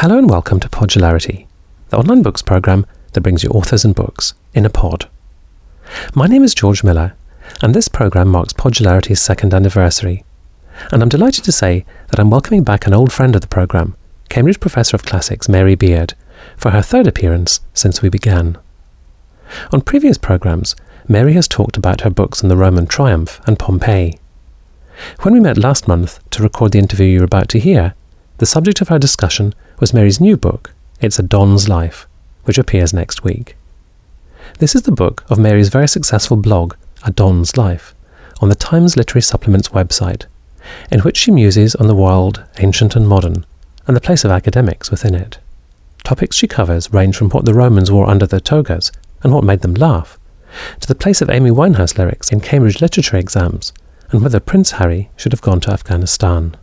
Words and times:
Hello 0.00 0.16
and 0.16 0.30
welcome 0.30 0.58
to 0.60 0.68
Podularity, 0.70 1.46
the 1.90 1.98
online 1.98 2.22
books 2.22 2.40
program 2.40 2.86
that 3.12 3.20
brings 3.20 3.44
you 3.44 3.50
authors 3.50 3.84
and 3.84 3.94
books 3.94 4.32
in 4.54 4.64
a 4.64 4.70
pod. 4.70 5.10
My 6.14 6.26
name 6.26 6.42
is 6.42 6.54
George 6.54 6.82
Miller, 6.82 7.14
and 7.60 7.74
this 7.74 7.86
program 7.86 8.28
marks 8.28 8.54
Podularity's 8.54 9.20
second 9.20 9.52
anniversary. 9.52 10.24
And 10.90 11.02
I'm 11.02 11.10
delighted 11.10 11.44
to 11.44 11.52
say 11.52 11.84
that 12.08 12.18
I'm 12.18 12.30
welcoming 12.30 12.64
back 12.64 12.86
an 12.86 12.94
old 12.94 13.12
friend 13.12 13.34
of 13.34 13.42
the 13.42 13.46
program, 13.46 13.94
Cambridge 14.30 14.58
Professor 14.58 14.96
of 14.96 15.04
Classics 15.04 15.50
Mary 15.50 15.74
Beard, 15.74 16.14
for 16.56 16.70
her 16.70 16.80
third 16.80 17.06
appearance 17.06 17.60
since 17.74 18.00
we 18.00 18.08
began. 18.08 18.56
On 19.70 19.82
previous 19.82 20.16
programs, 20.16 20.74
Mary 21.08 21.34
has 21.34 21.46
talked 21.46 21.76
about 21.76 22.00
her 22.00 22.10
books 22.10 22.42
on 22.42 22.48
the 22.48 22.56
Roman 22.56 22.86
triumph 22.86 23.38
and 23.46 23.58
Pompeii. 23.58 24.18
When 25.20 25.34
we 25.34 25.40
met 25.40 25.58
last 25.58 25.86
month 25.86 26.26
to 26.30 26.42
record 26.42 26.72
the 26.72 26.78
interview 26.78 27.04
you're 27.04 27.24
about 27.24 27.50
to 27.50 27.60
hear, 27.60 27.94
the 28.38 28.46
subject 28.46 28.80
of 28.80 28.90
our 28.90 28.98
discussion 28.98 29.54
was 29.80 29.94
Mary's 29.94 30.20
new 30.20 30.36
book, 30.36 30.74
It's 31.00 31.18
a 31.18 31.22
Don's 31.22 31.66
Life, 31.66 32.06
which 32.44 32.58
appears 32.58 32.92
next 32.92 33.24
week. 33.24 33.56
This 34.58 34.74
is 34.74 34.82
the 34.82 34.92
book 34.92 35.24
of 35.30 35.38
Mary's 35.38 35.70
very 35.70 35.88
successful 35.88 36.36
blog, 36.36 36.74
A 37.02 37.10
Don's 37.10 37.56
Life, 37.56 37.94
on 38.42 38.50
the 38.50 38.54
Times 38.54 38.94
Literary 38.94 39.22
Supplement's 39.22 39.70
website, 39.70 40.26
in 40.90 41.00
which 41.00 41.16
she 41.16 41.30
muses 41.30 41.74
on 41.76 41.86
the 41.86 41.94
world, 41.94 42.44
ancient 42.58 42.94
and 42.94 43.08
modern, 43.08 43.46
and 43.86 43.96
the 43.96 44.02
place 44.02 44.22
of 44.22 44.30
academics 44.30 44.90
within 44.90 45.14
it. 45.14 45.38
Topics 46.04 46.36
she 46.36 46.46
covers 46.46 46.92
range 46.92 47.16
from 47.16 47.30
what 47.30 47.46
the 47.46 47.54
Romans 47.54 47.90
wore 47.90 48.08
under 48.10 48.26
their 48.26 48.38
togas 48.38 48.92
and 49.22 49.32
what 49.32 49.44
made 49.44 49.62
them 49.62 49.72
laugh, 49.72 50.18
to 50.80 50.88
the 50.88 50.94
place 50.94 51.22
of 51.22 51.30
Amy 51.30 51.50
Winehouse 51.50 51.96
lyrics 51.96 52.30
in 52.30 52.40
Cambridge 52.40 52.82
literature 52.82 53.16
exams, 53.16 53.72
and 54.10 54.20
whether 54.20 54.40
Prince 54.40 54.72
Harry 54.72 55.08
should 55.16 55.32
have 55.32 55.40
gone 55.40 55.60
to 55.60 55.72
Afghanistan. 55.72 56.54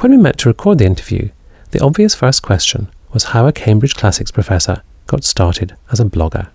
When 0.00 0.12
we 0.12 0.18
met 0.18 0.36
to 0.38 0.50
record 0.50 0.76
the 0.76 0.84
interview, 0.84 1.30
the 1.70 1.82
obvious 1.82 2.14
first 2.14 2.42
question 2.42 2.88
was 3.12 3.24
how 3.24 3.46
a 3.46 3.52
Cambridge 3.52 3.94
Classics 3.94 4.30
professor 4.30 4.82
got 5.06 5.24
started 5.24 5.76
as 5.90 6.00
a 6.00 6.04
blogger. 6.04 6.48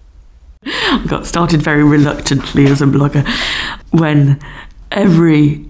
I 0.65 1.05
got 1.07 1.25
started 1.25 1.61
very 1.61 1.83
reluctantly 1.83 2.65
as 2.67 2.81
a 2.81 2.85
blogger 2.85 3.27
when 3.91 4.39
every 4.91 5.65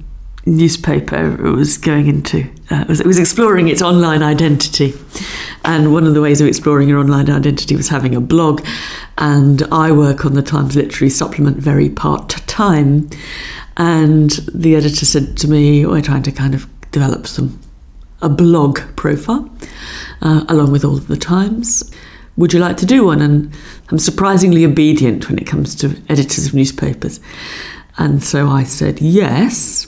newspaper 0.45 1.35
was 1.51 1.77
going 1.77 2.07
into 2.07 2.47
uh, 2.69 2.85
was, 2.87 3.03
was 3.03 3.17
exploring 3.17 3.67
its 3.67 3.81
online 3.81 4.21
identity. 4.21 4.93
And 5.63 5.91
one 5.91 6.05
of 6.05 6.13
the 6.13 6.21
ways 6.21 6.39
of 6.39 6.47
exploring 6.47 6.87
your 6.87 6.99
online 6.99 7.29
identity 7.29 7.75
was 7.75 7.89
having 7.89 8.15
a 8.15 8.21
blog. 8.21 8.63
And 9.17 9.63
I 9.71 9.91
work 9.91 10.25
on 10.25 10.35
the 10.35 10.43
Times 10.43 10.75
Literary 10.75 11.09
Supplement 11.09 11.57
very 11.57 11.89
part 11.89 12.29
time 12.47 13.09
and 13.77 14.31
the 14.53 14.75
editor 14.75 15.05
said 15.05 15.37
to 15.37 15.49
me 15.49 15.85
we're 15.85 16.01
trying 16.01 16.23
to 16.23 16.31
kind 16.31 16.53
of 16.53 16.67
develop 16.91 17.27
some 17.27 17.59
a 18.25 18.29
blog 18.29 18.79
profile 18.95 19.49
uh, 20.21 20.43
along 20.49 20.71
with 20.71 20.83
all 20.83 20.97
of 20.97 21.07
the 21.07 21.17
Times 21.17 21.89
would 22.37 22.51
you 22.51 22.59
like 22.59 22.75
to 22.77 22.85
do 22.85 23.05
one 23.05 23.21
and 23.21 23.53
I'm 23.89 23.99
surprisingly 23.99 24.65
obedient 24.65 25.29
when 25.29 25.39
it 25.39 25.47
comes 25.47 25.75
to 25.75 25.95
editors 26.09 26.47
of 26.47 26.53
newspapers 26.53 27.19
and 27.97 28.21
so 28.23 28.49
I 28.49 28.63
said 28.63 28.99
yes 28.99 29.87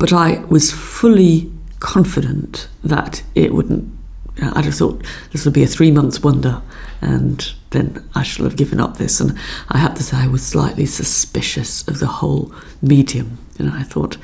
but 0.00 0.14
I 0.14 0.38
was 0.48 0.72
fully 0.72 1.52
confident 1.80 2.68
that 2.82 3.22
it 3.34 3.52
wouldn't. 3.52 3.92
I'd 4.40 4.64
have 4.64 4.74
thought 4.74 5.04
this 5.32 5.44
would 5.44 5.52
be 5.52 5.62
a 5.62 5.66
three 5.66 5.90
months 5.90 6.22
wonder, 6.22 6.62
and 7.02 7.52
then 7.70 8.02
I 8.14 8.22
shall 8.22 8.46
have 8.46 8.56
given 8.56 8.80
up 8.80 8.96
this. 8.96 9.20
And 9.20 9.38
I 9.68 9.76
have 9.76 9.94
to 9.96 10.02
say, 10.02 10.16
I 10.16 10.26
was 10.26 10.46
slightly 10.46 10.86
suspicious 10.86 11.86
of 11.86 11.98
the 11.98 12.06
whole 12.06 12.50
medium. 12.80 13.36
You 13.58 13.66
know, 13.66 13.72
I 13.74 13.82
thought, 13.82 14.16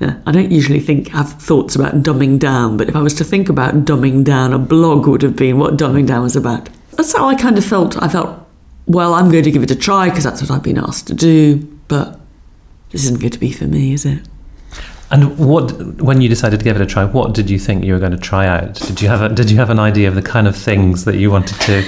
yeah, 0.00 0.18
I 0.26 0.32
don't 0.32 0.50
usually 0.50 0.80
think 0.80 1.08
have 1.08 1.34
thoughts 1.34 1.76
about 1.76 2.02
dumbing 2.02 2.38
down, 2.38 2.78
but 2.78 2.88
if 2.88 2.96
I 2.96 3.02
was 3.02 3.14
to 3.14 3.24
think 3.24 3.50
about 3.50 3.84
dumbing 3.84 4.24
down, 4.24 4.54
a 4.54 4.58
blog 4.58 5.06
would 5.06 5.20
have 5.20 5.36
been 5.36 5.58
what 5.58 5.76
dumbing 5.76 6.06
down 6.06 6.22
was 6.22 6.36
about. 6.36 6.70
That's 6.92 7.14
how 7.14 7.28
I 7.28 7.34
kind 7.34 7.58
of 7.58 7.64
felt. 7.64 8.02
I 8.02 8.08
felt, 8.08 8.48
well, 8.86 9.12
I'm 9.12 9.30
going 9.30 9.44
to 9.44 9.50
give 9.50 9.62
it 9.62 9.70
a 9.70 9.76
try 9.76 10.08
because 10.08 10.24
that's 10.24 10.40
what 10.40 10.50
I've 10.50 10.62
been 10.62 10.78
asked 10.78 11.06
to 11.08 11.14
do, 11.14 11.58
but 11.88 12.18
this 12.90 13.04
isn't 13.04 13.20
going 13.20 13.30
to 13.30 13.38
be 13.38 13.52
for 13.52 13.66
me, 13.66 13.92
is 13.92 14.06
it? 14.06 14.26
And 15.10 15.36
what, 15.38 15.72
when 16.00 16.20
you 16.20 16.28
decided 16.28 16.60
to 16.60 16.64
give 16.64 16.76
it 16.76 16.82
a 16.82 16.86
try, 16.86 17.04
what 17.04 17.34
did 17.34 17.50
you 17.50 17.58
think 17.58 17.84
you 17.84 17.92
were 17.92 17.98
going 17.98 18.12
to 18.12 18.18
try 18.18 18.46
out? 18.46 18.74
Did 18.74 19.02
you 19.02 19.08
have 19.08 19.20
a, 19.20 19.28
did 19.28 19.50
you 19.50 19.58
have 19.58 19.68
an 19.68 19.78
idea 19.78 20.08
of 20.08 20.14
the 20.14 20.22
kind 20.22 20.46
of 20.48 20.56
things 20.56 21.04
that 21.04 21.16
you 21.16 21.30
wanted 21.30 21.60
to 21.62 21.84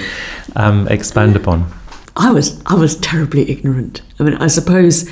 um, 0.55 0.87
expand 0.89 1.35
upon? 1.35 1.71
I 2.15 2.31
was 2.31 2.61
I 2.67 2.75
was 2.75 2.95
terribly 2.97 3.49
ignorant. 3.49 4.01
I 4.19 4.23
mean, 4.23 4.35
I 4.35 4.47
suppose 4.47 5.09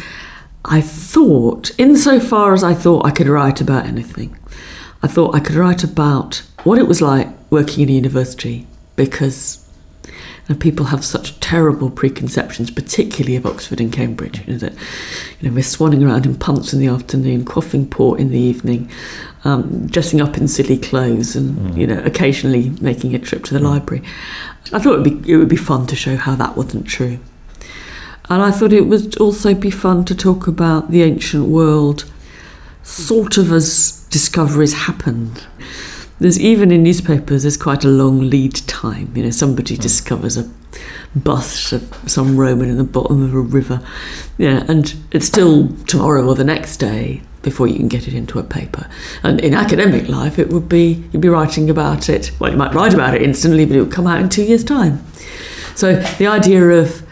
I 0.66 0.82
thought, 0.82 1.72
insofar 1.78 2.54
as 2.54 2.64
I 2.64 2.74
thought 2.74 3.06
I 3.06 3.12
could 3.12 3.28
write 3.28 3.62
about 3.62 3.86
anything, 3.86 4.38
I 5.02 5.08
thought 5.08 5.36
I 5.36 5.40
could 5.40 5.56
write 5.56 5.84
about 5.84 6.44
what 6.64 6.78
it 6.78 6.88
was 6.88 7.02
like 7.02 7.28
working 7.50 7.84
in 7.84 7.90
a 7.90 7.94
university 7.94 8.68
because 8.96 9.62
and 10.48 10.60
people 10.60 10.88
have 10.88 11.06
such 11.06 11.40
terrible 11.40 11.90
preconceptions, 11.90 12.72
particularly 12.72 13.36
of 13.36 13.46
Oxford 13.46 13.80
and 13.80 13.92
Cambridge. 13.92 14.46
You 14.46 14.54
know, 14.54 14.60
that 14.60 14.74
you 15.40 15.48
know 15.50 15.56
we're 15.56 15.62
swanning 15.62 16.06
around 16.06 16.26
in 16.26 16.36
punts 16.36 16.74
in 16.74 16.80
the 16.80 16.88
afternoon, 16.88 17.46
quaffing 17.46 17.90
port 17.90 18.20
in 18.20 18.30
the 18.30 18.40
evening, 18.40 18.92
um, 19.46 19.88
dressing 19.88 20.20
up 20.20 20.38
in 20.38 20.48
silly 20.48 20.78
clothes, 20.78 21.36
and 21.36 21.58
mm. 21.58 21.78
you 21.78 21.88
know 21.88 22.02
occasionally 22.04 22.72
making 22.82 23.16
a 23.16 23.20
trip 23.20 23.46
to 23.46 23.54
the 23.54 23.60
library. 23.60 24.04
I 24.74 24.80
thought 24.80 24.94
it 24.94 25.02
would 25.02 25.24
be 25.24 25.32
it 25.32 25.38
would 25.38 25.50
be 25.50 25.56
fun 25.56 25.88
to 25.88 25.96
show 25.96 26.18
how 26.18 26.36
that 26.36 26.58
wasn't 26.58 26.86
true, 26.86 27.20
and 28.32 28.42
I 28.42 28.50
thought 28.50 28.72
it 28.72 28.88
would 28.88 29.18
also 29.18 29.54
be 29.54 29.70
fun 29.70 30.06
to 30.06 30.16
talk 30.16 30.48
about 30.48 30.90
the 30.90 31.04
ancient 31.04 31.50
world, 31.50 32.10
sort 32.82 33.38
of 33.38 33.52
as 33.52 34.08
discoveries 34.10 34.72
happened. 34.72 35.46
There's 36.22 36.40
even 36.40 36.72
in 36.72 36.82
newspapers 36.82 37.44
there's 37.44 37.58
quite 37.58 37.84
a 37.84 37.90
long 37.90 38.30
lead 38.30 38.56
time. 38.56 39.12
You 39.16 39.24
know 39.24 39.32
somebody 39.32 39.76
mm. 39.76 39.82
discovers 39.82 40.38
a 40.38 40.50
bust 41.14 41.74
of 41.74 41.94
some 42.08 42.38
roman 42.38 42.70
in 42.70 42.78
the 42.78 42.86
bottom 42.86 43.22
of 43.22 43.34
a 43.34 43.42
river. 43.42 43.86
Yeah 44.38 44.64
and 44.70 44.96
it's 45.12 45.26
still 45.26 45.68
tomorrow 45.88 46.26
or 46.26 46.34
the 46.34 46.46
next 46.46 46.78
day 46.78 47.22
before 47.42 47.68
you 47.68 47.76
can 47.76 47.90
get 47.90 48.08
it 48.08 48.14
into 48.14 48.40
a 48.40 48.44
paper. 48.44 48.90
And 49.24 49.42
in 49.42 49.54
academic 49.54 50.08
life 50.08 50.40
it 50.40 50.54
would 50.54 50.70
be 50.70 51.04
you'd 51.12 51.20
be 51.20 51.28
writing 51.28 51.70
about 51.70 52.08
it. 52.08 52.32
Well 52.40 52.50
you 52.50 52.58
might 52.58 52.74
write 52.74 52.94
about 52.94 53.14
it 53.14 53.24
instantly 53.24 53.66
but 53.66 53.76
it 53.76 53.82
would 53.82 53.92
come 53.92 54.08
out 54.08 54.22
in 54.22 54.30
two 54.30 54.44
years 54.44 54.64
time. 54.64 55.04
So 55.76 55.96
the 56.18 56.28
idea 56.28 56.70
of 56.70 57.06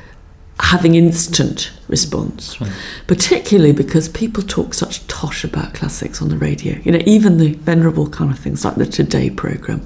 having 0.59 0.95
instant 0.95 1.71
response, 1.87 2.59
right. 2.59 2.71
particularly 3.07 3.71
because 3.71 4.09
people 4.09 4.43
talk 4.43 4.73
such 4.73 5.05
tosh 5.07 5.43
about 5.43 5.73
classics 5.73 6.21
on 6.21 6.29
the 6.29 6.37
radio. 6.37 6.77
You 6.83 6.91
know, 6.91 7.01
even 7.05 7.37
the 7.37 7.53
venerable 7.53 8.09
kind 8.09 8.31
of 8.31 8.37
things 8.37 8.65
like 8.65 8.75
the 8.75 8.85
Today 8.85 9.29
program, 9.29 9.85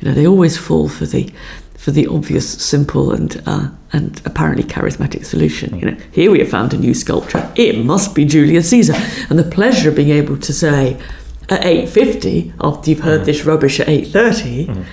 you 0.00 0.08
know, 0.08 0.14
they 0.14 0.26
always 0.26 0.56
fall 0.56 0.88
for 0.88 1.06
the 1.06 1.32
for 1.76 1.90
the 1.90 2.06
obvious, 2.06 2.48
simple, 2.48 3.10
and 3.10 3.42
uh, 3.46 3.68
and 3.92 4.22
apparently 4.24 4.62
charismatic 4.62 5.24
solution. 5.24 5.76
You 5.78 5.90
know, 5.90 5.96
here 6.12 6.30
we 6.30 6.38
have 6.38 6.48
found 6.48 6.72
a 6.72 6.78
new 6.78 6.94
sculpture. 6.94 7.52
It 7.56 7.84
must 7.84 8.14
be 8.14 8.24
Julius 8.24 8.70
Caesar, 8.70 8.94
and 9.28 9.38
the 9.38 9.50
pleasure 9.50 9.88
of 9.88 9.96
being 9.96 10.10
able 10.10 10.36
to 10.36 10.52
say 10.52 11.00
at 11.48 11.64
eight 11.64 11.88
fifty 11.88 12.52
after 12.60 12.90
you've 12.90 13.00
heard 13.00 13.22
mm. 13.22 13.24
this 13.24 13.44
rubbish 13.44 13.80
at 13.80 13.88
eight 13.88 14.08
thirty. 14.08 14.68
Mm. 14.68 14.84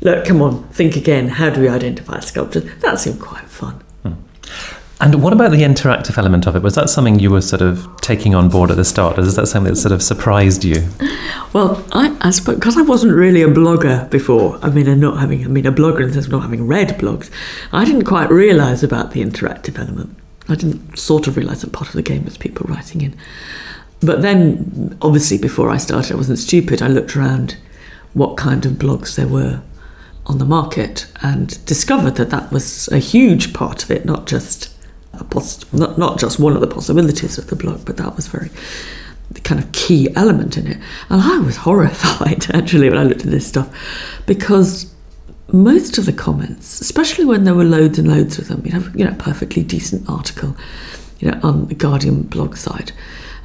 Look, 0.00 0.24
come 0.24 0.42
on, 0.42 0.64
think 0.70 0.96
again. 0.96 1.28
How 1.28 1.50
do 1.50 1.60
we 1.60 1.68
identify 1.68 2.18
a 2.18 2.22
sculpture? 2.22 2.60
That 2.80 2.98
seemed 2.98 3.20
quite 3.20 3.44
fun. 3.44 3.80
And 5.02 5.20
what 5.20 5.32
about 5.32 5.50
the 5.50 5.62
interactive 5.62 6.16
element 6.16 6.46
of 6.46 6.54
it? 6.54 6.62
Was 6.62 6.76
that 6.76 6.88
something 6.88 7.18
you 7.18 7.28
were 7.28 7.40
sort 7.40 7.60
of 7.60 7.88
taking 8.02 8.36
on 8.36 8.48
board 8.48 8.70
at 8.70 8.76
the 8.76 8.84
start? 8.84 9.18
Or 9.18 9.22
is 9.22 9.34
that 9.34 9.48
something 9.48 9.72
that 9.72 9.76
sort 9.76 9.90
of 9.90 10.00
surprised 10.00 10.62
you? 10.64 10.88
Well, 11.52 11.84
I, 11.90 12.16
I 12.20 12.30
suppose 12.30 12.54
because 12.54 12.78
I 12.78 12.82
wasn't 12.82 13.12
really 13.12 13.42
a 13.42 13.48
blogger 13.48 14.08
before. 14.10 14.60
I 14.62 14.70
mean, 14.70 14.88
I'm 14.88 15.00
not 15.00 15.18
having. 15.18 15.44
I 15.44 15.48
mean, 15.48 15.66
a 15.66 15.72
blogger 15.72 16.02
in 16.02 16.06
the 16.06 16.14
sense 16.14 16.26
of 16.26 16.32
not 16.32 16.42
having 16.42 16.68
read 16.68 16.90
blogs. 17.00 17.30
I 17.72 17.84
didn't 17.84 18.04
quite 18.04 18.30
realise 18.30 18.84
about 18.84 19.10
the 19.10 19.22
interactive 19.22 19.78
element. 19.78 20.16
I 20.48 20.54
didn't 20.54 20.96
sort 20.96 21.26
of 21.26 21.36
realise 21.36 21.62
that 21.62 21.72
part 21.72 21.88
of 21.88 21.94
the 21.94 22.02
game 22.02 22.24
was 22.24 22.38
people 22.38 22.66
writing 22.68 23.00
in. 23.00 23.16
But 24.00 24.22
then, 24.22 24.96
obviously, 25.02 25.36
before 25.36 25.68
I 25.68 25.78
started, 25.78 26.12
I 26.12 26.16
wasn't 26.16 26.38
stupid. 26.38 26.80
I 26.80 26.86
looked 26.86 27.16
around 27.16 27.56
what 28.14 28.36
kind 28.36 28.64
of 28.64 28.74
blogs 28.74 29.16
there 29.16 29.28
were 29.28 29.62
on 30.26 30.38
the 30.38 30.44
market 30.44 31.06
and 31.22 31.64
discovered 31.66 32.16
that 32.16 32.30
that 32.30 32.52
was 32.52 32.88
a 32.88 32.98
huge 32.98 33.52
part 33.52 33.82
of 33.82 33.90
it, 33.90 34.04
not 34.04 34.26
just 34.26 34.74
a 35.14 35.24
poss- 35.24 35.70
not, 35.72 35.98
not 35.98 36.18
just 36.18 36.38
one 36.38 36.54
of 36.54 36.60
the 36.60 36.66
possibilities 36.66 37.38
of 37.38 37.48
the 37.48 37.56
blog, 37.56 37.84
but 37.84 37.96
that 37.96 38.16
was 38.16 38.26
very 38.28 38.50
the 39.30 39.40
kind 39.40 39.62
of 39.62 39.70
key 39.72 40.08
element 40.14 40.56
in 40.56 40.66
it. 40.66 40.78
And 41.08 41.20
I 41.20 41.38
was 41.38 41.56
horrified 41.56 42.46
actually 42.54 42.88
when 42.88 42.98
I 42.98 43.04
looked 43.04 43.24
at 43.24 43.30
this 43.30 43.46
stuff 43.46 43.74
because 44.26 44.92
most 45.48 45.98
of 45.98 46.06
the 46.06 46.12
comments, 46.12 46.80
especially 46.80 47.24
when 47.24 47.44
there 47.44 47.54
were 47.54 47.64
loads 47.64 47.98
and 47.98 48.08
loads 48.08 48.38
of 48.38 48.48
them, 48.48 48.62
you 48.64 48.72
know, 48.72 48.90
you 48.94 49.04
know, 49.04 49.14
perfectly 49.18 49.62
decent 49.62 50.08
article, 50.08 50.56
you 51.18 51.30
know, 51.30 51.38
on 51.42 51.66
the 51.66 51.74
Guardian 51.74 52.22
blog 52.22 52.56
site, 52.56 52.92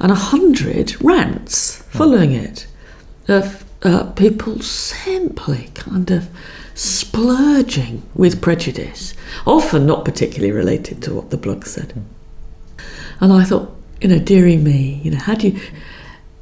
and 0.00 0.10
a 0.10 0.14
hundred 0.14 1.00
rants 1.02 1.82
following 1.90 2.32
it 2.32 2.66
of 3.28 3.64
uh, 3.82 4.04
people 4.12 4.60
simply 4.60 5.68
kind 5.74 6.10
of 6.10 6.28
splurging 6.78 8.00
with 8.14 8.40
prejudice, 8.40 9.12
often 9.44 9.84
not 9.84 10.04
particularly 10.04 10.52
related 10.52 11.02
to 11.02 11.12
what 11.12 11.30
the 11.30 11.36
blog 11.36 11.64
said. 11.64 11.92
And 13.20 13.32
I 13.32 13.42
thought, 13.42 13.74
you 14.00 14.06
know, 14.06 14.20
dearie 14.20 14.56
me, 14.56 15.00
you 15.02 15.10
know, 15.10 15.18
how 15.18 15.34
do 15.34 15.48
you 15.48 15.60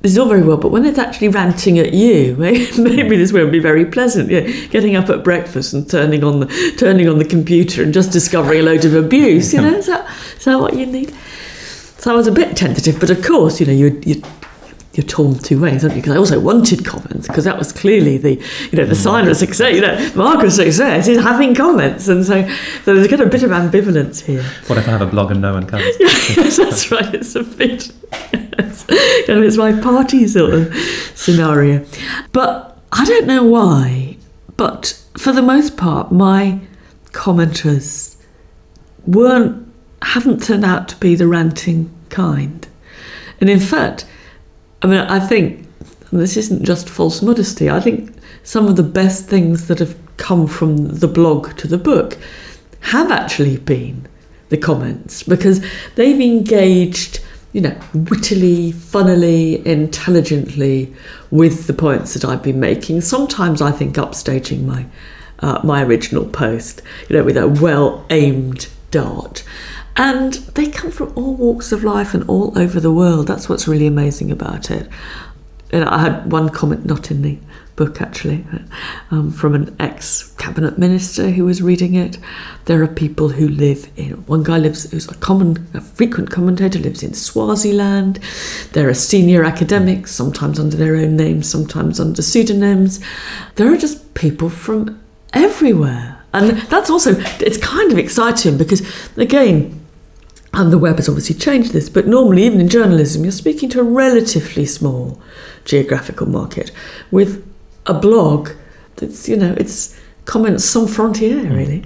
this 0.03 0.13
is 0.13 0.19
all 0.19 0.29
very 0.29 0.43
well, 0.43 0.59
but 0.59 0.71
when 0.71 0.85
it's 0.85 0.99
actually 0.99 1.31
ranting 1.31 1.79
at 1.79 1.95
you, 1.95 2.37
maybe, 2.39 3.17
this 3.17 3.33
won't 3.33 3.51
be 3.51 3.59
very 3.59 3.87
pleasant. 3.87 4.31
Yeah, 4.31 4.43
getting 4.69 4.95
up 4.95 5.09
at 5.09 5.25
breakfast 5.25 5.73
and 5.73 5.89
turning 5.89 6.23
on 6.23 6.41
the 6.41 6.75
turning 6.79 7.09
on 7.09 7.19
the 7.19 7.25
computer 7.25 7.83
and 7.83 7.95
just 7.95 8.13
discovering 8.13 8.61
a 8.61 8.63
load 8.63 8.85
of 8.85 8.95
abuse. 8.95 9.55
You 9.55 9.63
know, 9.63 9.75
is 9.75 9.87
that, 9.87 10.07
is 10.37 10.45
that 10.45 10.61
what 10.61 10.75
you 10.75 10.87
need? 10.87 11.15
So 11.99 12.13
I 12.13 12.15
was 12.15 12.27
a 12.27 12.33
bit 12.33 12.57
tentative, 12.57 13.01
but 13.01 13.09
of 13.09 13.25
course, 13.25 13.59
you 13.59 13.67
know, 13.67 13.73
you 13.73 14.01
you 14.05 14.23
you're 14.97 15.07
torn 15.07 15.39
two 15.39 15.61
ways, 15.61 15.85
aren't 15.85 15.95
you? 15.95 16.03
Because 16.03 16.15
I 16.15 16.19
also 16.19 16.41
wanted 16.41 16.85
comments 16.85 17.29
because 17.29 17.45
that 17.45 17.59
was 17.59 17.73
clearly 17.73 18.17
the 18.17 18.35
you 18.71 18.79
know 18.79 18.87
the 18.87 18.95
mm. 18.95 19.03
sign 19.03 19.29
of 19.29 19.37
success. 19.37 19.75
You 19.75 19.83
know, 19.83 20.13
mark 20.15 20.43
of 20.43 20.53
success 20.53 21.07
is 21.07 21.23
having 21.23 21.55
comments, 21.55 22.09
and 22.09 22.25
so, 22.25 22.49
so 22.85 22.95
there's 22.95 23.09
got 23.09 23.21
a 23.21 23.27
bit 23.27 23.43
of 23.43 23.51
ambivalence 23.51 24.25
here. 24.25 24.43
What 24.67 24.79
if 24.79 24.89
I 24.89 24.93
have 24.93 25.03
a 25.03 25.07
blog 25.07 25.31
and 25.31 25.43
no 25.43 25.53
one 25.53 25.67
comes? 25.67 25.85
yes, 26.01 26.57
that's 26.57 26.91
right. 26.91 27.15
It's 27.15 27.35
a 27.35 27.43
bit. 27.43 27.93
Yes. 28.13 28.87
You 28.89 29.35
know, 29.35 29.43
it's 29.43 29.59
my 29.59 29.79
party 29.81 30.27
sort 30.29 30.55
of 30.55 30.75
scenario, 31.15 31.85
but 32.33 32.79
I 32.93 33.05
don't 33.05 33.27
know 33.27 33.45
why. 33.45 34.17
But 34.57 35.03
for 35.19 35.33
the 35.33 35.43
most 35.43 35.77
part, 35.77 36.11
my 36.11 36.61
commenters 37.07 38.17
weren't 39.07 39.63
haven't 40.03 40.43
turned 40.43 40.65
out 40.65 40.89
to 40.89 40.97
be 40.97 41.15
the 41.15 41.27
ranting 41.27 41.91
kind, 42.09 42.67
and 43.41 43.51
in 43.51 43.61
fact 43.61 44.07
I 44.83 44.87
mean, 44.87 44.99
I 44.99 45.21
think 45.21 45.67
this 46.13 46.37
isn't 46.37 46.65
just 46.65 46.89
false 46.89 47.23
modesty. 47.23 47.71
I 47.71 47.81
think 47.81 48.15
some 48.43 48.67
of 48.67 48.77
the 48.77 48.83
best 48.83 49.27
things 49.27 49.69
that 49.69 49.79
have 49.79 49.97
come 50.17 50.47
from 50.47 50.77
the 50.77 51.09
blog 51.09 51.57
to 51.59 51.69
the 51.69 51.79
book 51.79 52.17
have 52.81 53.11
actually 53.11 53.57
been 53.57 54.07
the 54.49 54.57
comments 54.57 55.23
because 55.23 55.65
they've 55.97 56.21
engaged, 56.21 57.21
you 57.53 57.61
know, 57.61 57.77
wittily, 57.93 58.73
funnily, 58.73 59.67
intelligently 59.67 60.95
with 61.31 61.67
the 61.67 61.73
points 61.73 62.15
that 62.15 62.25
I've 62.25 62.43
been 62.43 62.61
making. 62.61 63.01
Sometimes 63.01 63.61
I 63.61 63.73
think 63.73 63.97
upstaging 63.97 64.65
my 64.65 64.87
uh, 65.41 65.61
my 65.63 65.83
original 65.83 66.25
post, 66.25 66.81
you 67.09 67.17
know, 67.17 67.25
with 67.25 67.37
a 67.37 67.49
well 67.49 68.07
aimed 68.11 68.69
dart. 68.91 69.45
And 69.97 70.35
they 70.35 70.67
come 70.67 70.91
from 70.91 71.13
all 71.17 71.35
walks 71.35 71.73
of 71.73 71.83
life 71.83 72.13
and 72.13 72.29
all 72.29 72.57
over 72.59 72.81
the 72.81 72.93
world. 72.93 73.27
That's 73.27 73.49
what's 73.49 73.67
really 73.67 73.87
amazing 73.87 74.31
about 74.31 74.71
it. 74.71 74.89
And 75.73 75.85
I 75.85 75.99
had 75.99 76.31
one 76.31 76.51
comment, 76.51 76.85
not 76.85 77.11
in 77.11 77.23
the 77.23 77.39
book 77.77 78.01
actually, 78.01 78.45
um, 79.11 79.31
from 79.31 79.55
an 79.55 79.77
ex 79.79 80.33
cabinet 80.39 80.79
minister 80.79 81.31
who 81.31 81.45
was 81.45 81.61
reading 81.61 81.95
it. 81.95 82.19
There 82.65 82.83
are 82.83 82.89
people 82.89 83.29
who 83.29 83.49
live 83.49 83.91
in, 83.97 84.13
one 84.27 84.43
guy 84.43 84.59
lives, 84.59 84.91
who's 84.91 85.09
a 85.09 85.15
common, 85.17 85.69
a 85.75 85.81
frequent 85.81 86.31
commentator, 86.31 86.79
lives 86.79 87.03
in 87.03 87.15
Swaziland. 87.15 88.19
There 88.73 88.89
are 88.89 88.95
senior 88.95 89.45
academics, 89.45 90.13
sometimes 90.13 90.59
under 90.59 90.77
their 90.77 90.97
own 90.97 91.17
names, 91.17 91.51
sometimes 91.51 92.01
under 92.01 92.23
pseudonyms. 92.23 93.01
There 93.57 93.73
are 93.73 93.77
just 93.77 94.15
people 94.15 94.49
from 94.49 95.01
everywhere. 95.33 96.25
And 96.33 96.59
that's 96.69 96.91
also, 96.91 97.15
it's 97.41 97.59
kind 97.59 97.93
of 97.93 97.99
exciting 97.99 98.59
because, 98.59 98.83
again, 99.17 99.86
and 100.57 100.73
the 100.73 100.79
web 100.79 100.97
has 100.97 101.09
obviously 101.09 101.37
changed 101.37 101.73
this, 101.75 101.91
but 101.91 102.07
normally, 102.07 102.43
even 102.45 102.61
in 102.61 102.69
journalism, 102.69 103.23
you're 103.25 103.33
speaking 103.33 103.69
to 103.71 103.81
a 103.81 103.85
relatively 103.85 104.65
small 104.65 105.21
geographical 105.67 106.27
market 106.27 106.73
with 107.11 107.47
a 107.85 107.93
blog 107.93 108.51
that's, 108.97 109.29
you 109.29 109.37
know, 109.37 109.55
it's 109.59 110.01
comments 110.25 110.65
sans 110.65 110.95
frontiere, 110.95 111.45
hmm. 111.45 111.53
really. 111.53 111.85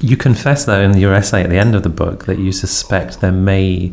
You 0.00 0.16
confess, 0.16 0.64
though, 0.64 0.80
in 0.80 0.96
your 0.96 1.12
essay 1.12 1.42
at 1.42 1.50
the 1.50 1.58
end 1.58 1.74
of 1.74 1.82
the 1.82 1.90
book 1.90 2.24
that 2.24 2.38
you 2.38 2.50
suspect 2.50 3.20
there 3.20 3.30
may 3.30 3.92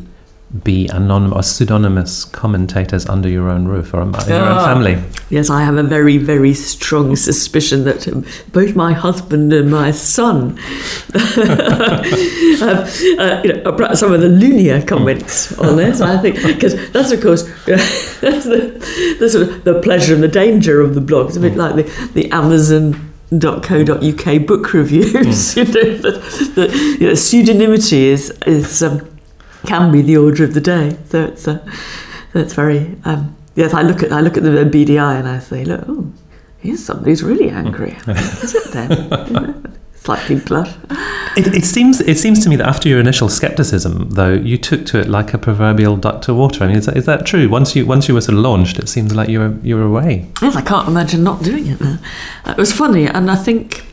be 0.63 0.87
anonymous 0.87 1.35
or 1.35 1.43
pseudonymous 1.43 2.23
commentators 2.25 3.05
under 3.07 3.27
your 3.27 3.49
own 3.49 3.67
roof 3.67 3.93
or 3.93 4.01
in 4.01 4.13
your 4.13 4.37
own 4.37 4.57
ah. 4.57 4.65
family. 4.65 5.01
Yes, 5.29 5.49
I 5.49 5.63
have 5.63 5.75
a 5.75 5.83
very, 5.83 6.17
very 6.17 6.53
strong 6.53 7.15
suspicion 7.15 7.83
that 7.85 8.07
um, 8.07 8.25
both 8.53 8.75
my 8.75 8.93
husband 8.93 9.51
and 9.51 9.71
my 9.71 9.91
son 9.91 10.55
have, 11.13 12.87
uh, 13.19 13.41
you 13.43 13.53
know, 13.53 13.93
some 13.95 14.13
of 14.13 14.21
the 14.21 14.29
loonier 14.29 14.81
comments 14.83 15.57
on 15.57 15.77
this. 15.77 15.99
I 15.99 16.17
think 16.17 16.35
because 16.43 16.91
that's 16.91 17.11
of 17.11 17.21
course 17.21 17.43
that's 17.65 18.45
the, 18.45 19.17
the 19.19 19.29
sort 19.29 19.49
of 19.49 19.63
the 19.63 19.81
pleasure 19.81 20.13
and 20.13 20.23
the 20.23 20.27
danger 20.27 20.79
of 20.79 20.93
the 20.95 21.01
blog. 21.01 21.27
It's 21.27 21.37
a 21.37 21.41
bit 21.41 21.57
like 21.57 21.75
the 21.75 21.83
the 22.13 22.31
Amazon 22.31 23.11
.co.uk 23.31 24.45
book 24.45 24.73
reviews. 24.73 25.15
Mm. 25.15 25.57
you 25.57 25.63
know, 25.65 25.97
the, 25.97 26.11
the 26.55 26.97
you 26.99 27.07
know, 27.07 27.13
pseudonymity 27.13 28.03
is 28.03 28.29
is 28.45 28.83
um, 28.83 29.14
can 29.65 29.91
be 29.91 30.01
the 30.01 30.17
order 30.17 30.43
of 30.43 30.53
the 30.53 30.61
day. 30.61 30.97
So 31.09 31.25
it's 31.25 31.47
uh, 31.47 31.65
so 32.33 32.39
it's 32.39 32.53
very 32.53 32.95
um, 33.05 33.35
yes. 33.55 33.73
I 33.73 33.81
look 33.81 34.03
at 34.03 34.11
I 34.11 34.21
look 34.21 34.37
at 34.37 34.43
the 34.43 34.49
BDI 34.49 35.19
and 35.19 35.27
I 35.27 35.39
say, 35.39 35.65
look, 35.65 35.83
oh, 35.87 36.11
here's 36.59 36.83
somebody 36.83 37.11
who's 37.11 37.23
really 37.23 37.49
angry. 37.49 37.97
Is 38.07 38.55
it 38.55 38.71
them? 38.71 39.77
Slightly 39.95 40.35
blush. 40.35 40.71
It, 41.35 41.47
it, 41.47 41.65
seems 41.65 41.99
it 41.99 42.19
seems 42.19 42.43
to 42.43 42.49
me 42.49 42.55
that 42.57 42.67
after 42.67 42.87
your 42.87 42.99
initial 42.99 43.27
skepticism, 43.27 44.11
though, 44.11 44.33
you 44.33 44.55
took 44.55 44.85
to 44.87 44.99
it 44.99 45.07
like 45.07 45.33
a 45.33 45.39
proverbial 45.39 45.97
duck 45.97 46.21
to 46.23 46.33
water. 46.33 46.63
I 46.63 46.67
mean, 46.67 46.77
is 46.77 46.85
that, 46.85 46.95
is 46.95 47.07
that 47.07 47.25
true? 47.25 47.49
Once 47.49 47.75
you 47.75 47.87
once 47.87 48.07
you 48.07 48.13
were 48.13 48.21
sort 48.21 48.37
of 48.37 48.43
launched, 48.43 48.77
it 48.77 48.87
seems 48.87 49.15
like 49.15 49.29
you 49.29 49.39
were 49.39 49.57
you 49.63 49.75
were 49.75 49.83
away. 49.83 50.27
Yes, 50.43 50.55
I 50.55 50.61
can't 50.61 50.87
imagine 50.87 51.23
not 51.23 51.41
doing 51.41 51.67
it. 51.67 51.81
It 52.45 52.57
was 52.57 52.71
funny, 52.71 53.07
and 53.07 53.31
I 53.31 53.35
think 53.35 53.83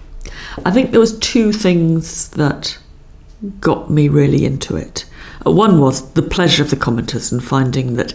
I 0.64 0.70
think 0.70 0.90
there 0.90 1.00
was 1.00 1.18
two 1.18 1.50
things 1.50 2.28
that 2.30 2.78
got 3.60 3.90
me 3.90 4.08
really 4.08 4.44
into 4.44 4.76
it. 4.76 5.06
One 5.44 5.80
was 5.80 6.12
the 6.12 6.22
pleasure 6.22 6.62
of 6.62 6.70
the 6.70 6.76
commenters 6.76 7.32
and 7.32 7.42
finding 7.42 7.96
that 7.96 8.14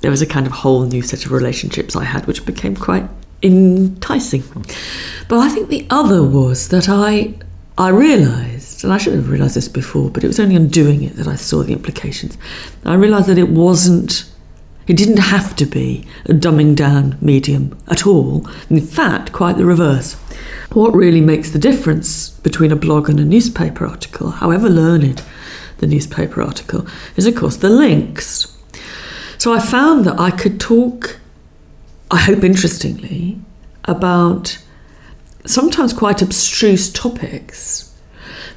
there 0.00 0.10
was 0.10 0.22
a 0.22 0.26
kind 0.26 0.46
of 0.46 0.52
whole 0.52 0.84
new 0.84 1.02
set 1.02 1.24
of 1.24 1.32
relationships 1.32 1.96
I 1.96 2.04
had, 2.04 2.26
which 2.26 2.44
became 2.44 2.76
quite 2.76 3.08
enticing. 3.42 4.42
But 5.28 5.38
I 5.38 5.48
think 5.48 5.68
the 5.68 5.86
other 5.90 6.22
was 6.22 6.68
that 6.68 6.88
I 6.88 7.34
I 7.76 7.88
realised, 7.88 8.84
and 8.84 8.92
I 8.92 8.98
should 8.98 9.14
have 9.14 9.28
realised 9.28 9.56
this 9.56 9.66
before, 9.66 10.08
but 10.08 10.22
it 10.22 10.28
was 10.28 10.38
only 10.38 10.54
on 10.54 10.68
doing 10.68 11.02
it 11.02 11.16
that 11.16 11.26
I 11.26 11.34
saw 11.34 11.64
the 11.64 11.72
implications. 11.72 12.38
I 12.84 12.94
realised 12.94 13.26
that 13.26 13.38
it 13.38 13.48
wasn't, 13.48 14.30
it 14.86 14.96
didn't 14.96 15.16
have 15.16 15.56
to 15.56 15.66
be 15.66 16.06
a 16.26 16.32
dumbing 16.32 16.76
down 16.76 17.18
medium 17.20 17.76
at 17.88 18.06
all. 18.06 18.48
In 18.70 18.80
fact, 18.80 19.32
quite 19.32 19.56
the 19.56 19.64
reverse. 19.64 20.12
What 20.72 20.94
really 20.94 21.20
makes 21.20 21.50
the 21.50 21.58
difference 21.58 22.30
between 22.30 22.70
a 22.70 22.76
blog 22.76 23.08
and 23.08 23.18
a 23.18 23.24
newspaper 23.24 23.84
article, 23.84 24.30
however 24.30 24.68
learned, 24.68 25.22
the 25.78 25.86
newspaper 25.86 26.42
article, 26.42 26.86
is 27.16 27.26
of 27.26 27.34
course 27.34 27.56
the 27.56 27.70
links. 27.70 28.56
So 29.38 29.52
I 29.52 29.60
found 29.60 30.04
that 30.06 30.18
I 30.18 30.30
could 30.30 30.60
talk, 30.60 31.18
I 32.10 32.18
hope 32.18 32.44
interestingly, 32.44 33.38
about 33.84 34.58
sometimes 35.44 35.92
quite 35.92 36.22
abstruse 36.22 36.90
topics 36.92 37.94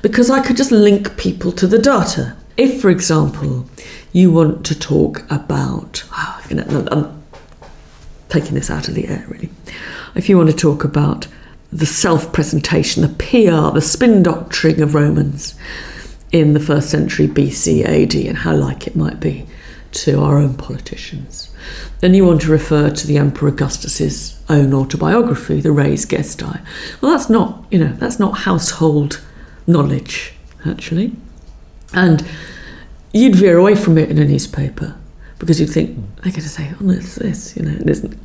because 0.01 0.29
I 0.29 0.41
could 0.41 0.57
just 0.57 0.71
link 0.71 1.17
people 1.17 1.51
to 1.53 1.67
the 1.67 1.79
data. 1.79 2.35
If, 2.55 2.81
for 2.81 2.89
example, 2.89 3.67
you 4.13 4.31
want 4.31 4.65
to 4.67 4.79
talk 4.79 5.29
about, 5.29 6.03
I'm 6.11 7.23
taking 8.29 8.55
this 8.55 8.69
out 8.69 8.87
of 8.87 8.95
the 8.95 9.07
air 9.07 9.25
really. 9.27 9.49
If 10.15 10.29
you 10.29 10.37
want 10.37 10.49
to 10.49 10.55
talk 10.55 10.83
about 10.83 11.27
the 11.71 11.85
self 11.85 12.31
presentation, 12.31 13.01
the 13.01 13.09
PR, 13.09 13.73
the 13.73 13.81
spin 13.81 14.23
doctoring 14.23 14.81
of 14.81 14.95
Romans, 14.95 15.55
in 16.31 16.53
the 16.53 16.59
first 16.59 16.89
century 16.89 17.27
BC 17.27 17.83
AD 17.85 18.15
and 18.15 18.37
how 18.37 18.55
like 18.55 18.87
it 18.87 18.95
might 18.95 19.19
be 19.19 19.45
to 19.91 20.21
our 20.21 20.37
own 20.37 20.55
politicians. 20.55 21.49
Then 21.99 22.13
you 22.13 22.25
want 22.25 22.41
to 22.41 22.51
refer 22.51 22.89
to 22.89 23.07
the 23.07 23.17
Emperor 23.17 23.49
Augustus's 23.49 24.39
own 24.49 24.73
autobiography, 24.73 25.61
the 25.61 25.71
Res 25.71 26.05
Gestae. 26.05 26.61
Well, 27.01 27.11
that's 27.11 27.29
not, 27.29 27.63
you 27.71 27.79
know, 27.79 27.93
that's 27.93 28.19
not 28.19 28.39
household 28.39 29.21
knowledge, 29.65 30.33
actually. 30.65 31.13
And 31.93 32.25
you'd 33.13 33.35
veer 33.35 33.57
away 33.57 33.75
from 33.75 33.97
it 33.97 34.11
in 34.11 34.17
a 34.17 34.25
newspaper 34.25 34.95
because 35.39 35.59
you'd 35.59 35.69
think 35.69 35.95
hmm. 35.95 36.03
they're 36.15 36.31
going 36.31 36.33
to 36.33 36.49
say, 36.49 36.71
"Oh, 36.81 36.89
it's 36.89 37.15
this," 37.15 37.55
you 37.55 37.63
know, 37.63 37.77
it 37.79 37.89
isn't. 37.89 38.17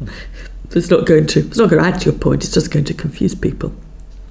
It's 0.75 0.91
not 0.91 1.07
going 1.07 1.27
to. 1.29 1.41
It's 1.41 1.59
not 1.59 1.71
going 1.71 1.83
to 1.83 1.89
add 1.89 2.01
to 2.01 2.11
your 2.11 2.19
point. 2.19 2.45
It's 2.45 2.53
just 2.53 2.71
going 2.71 2.87
to 2.87 2.95
confuse 2.95 3.35
people. 3.35 3.73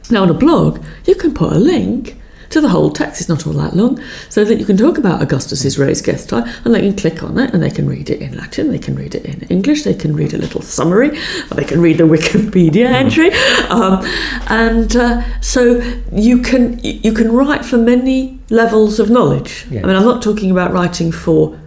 Now, 0.09 0.23
on 0.23 0.29
a 0.29 0.33
blog, 0.33 0.83
you 1.05 1.15
can 1.15 1.33
put 1.33 1.53
a 1.53 1.59
link 1.59 2.17
to 2.51 2.61
the 2.61 2.69
whole 2.69 2.91
text. 2.91 3.21
It's 3.21 3.29
not 3.29 3.45
all 3.47 3.53
that 3.53 3.75
long, 3.75 4.01
so 4.29 4.43
that 4.43 4.59
you 4.59 4.65
can 4.65 4.77
talk 4.77 4.97
about 4.97 5.21
Augustus's 5.21 5.77
Res 5.77 6.01
Gestae, 6.01 6.47
and 6.65 6.73
they 6.73 6.81
can 6.81 6.95
click 6.95 7.23
on 7.23 7.37
it 7.37 7.53
and 7.53 7.61
they 7.61 7.69
can 7.69 7.87
read 7.87 8.09
it 8.09 8.21
in 8.21 8.37
Latin, 8.37 8.69
they 8.69 8.79
can 8.79 8.95
read 8.95 9.15
it 9.15 9.25
in 9.25 9.41
English, 9.49 9.83
they 9.83 9.93
can 9.93 10.15
read 10.15 10.33
a 10.33 10.37
little 10.37 10.61
summary, 10.61 11.17
or 11.49 11.55
they 11.55 11.63
can 11.63 11.81
read 11.81 11.97
the 11.97 12.03
Wikipedia 12.15 12.87
mm-hmm. 12.87 12.93
entry, 12.93 13.31
um, 13.69 14.03
and 14.47 14.95
uh, 14.95 15.41
so 15.41 15.81
you 16.11 16.41
can 16.41 16.79
you 16.83 17.13
can 17.13 17.31
write 17.31 17.65
for 17.65 17.77
many 17.77 18.39
levels 18.49 18.99
of 18.99 19.09
knowledge. 19.09 19.65
Yes. 19.69 19.83
I 19.83 19.87
mean, 19.87 19.95
I'm 19.95 20.05
not 20.05 20.21
talking 20.21 20.51
about 20.51 20.71
writing 20.73 21.11
for 21.11 21.59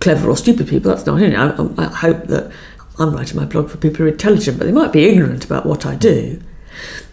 clever 0.00 0.28
or 0.28 0.36
stupid 0.36 0.68
people. 0.68 0.90
That's 0.90 1.06
not 1.06 1.20
it. 1.22 1.34
I, 1.34 1.48
I 1.78 1.86
hope 1.86 2.26
that 2.26 2.52
I'm 2.98 3.14
writing 3.14 3.36
my 3.36 3.44
blog 3.44 3.70
for 3.70 3.76
people 3.76 3.98
who 3.98 4.04
are 4.04 4.08
intelligent, 4.08 4.58
but 4.58 4.66
they 4.66 4.72
might 4.72 4.92
be 4.92 5.04
ignorant 5.04 5.44
about 5.44 5.66
what 5.66 5.86
I 5.86 5.94
do 5.94 6.40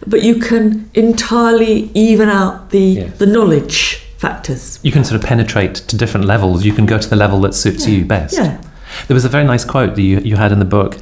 but 0.06 0.22
you 0.22 0.38
can 0.38 0.90
entirely 0.94 1.90
even 1.94 2.28
out 2.28 2.70
the 2.70 2.80
yes. 2.80 3.18
the 3.18 3.26
knowledge 3.26 3.96
factors. 4.18 4.78
You 4.82 4.92
can 4.92 5.04
sort 5.04 5.20
of 5.20 5.26
penetrate 5.26 5.74
to 5.74 5.96
different 5.96 6.26
levels. 6.26 6.64
You 6.64 6.72
can 6.72 6.86
go 6.86 6.98
to 6.98 7.08
the 7.08 7.16
level 7.16 7.40
that 7.42 7.54
suits 7.54 7.86
yeah. 7.86 7.94
you 7.94 8.04
best. 8.04 8.36
Yeah. 8.36 8.60
There 9.06 9.14
was 9.14 9.24
a 9.24 9.28
very 9.28 9.44
nice 9.44 9.64
quote 9.64 9.94
that 9.96 10.02
you, 10.02 10.20
you 10.20 10.36
had 10.36 10.52
in 10.52 10.58
the 10.60 10.64
book 10.64 10.96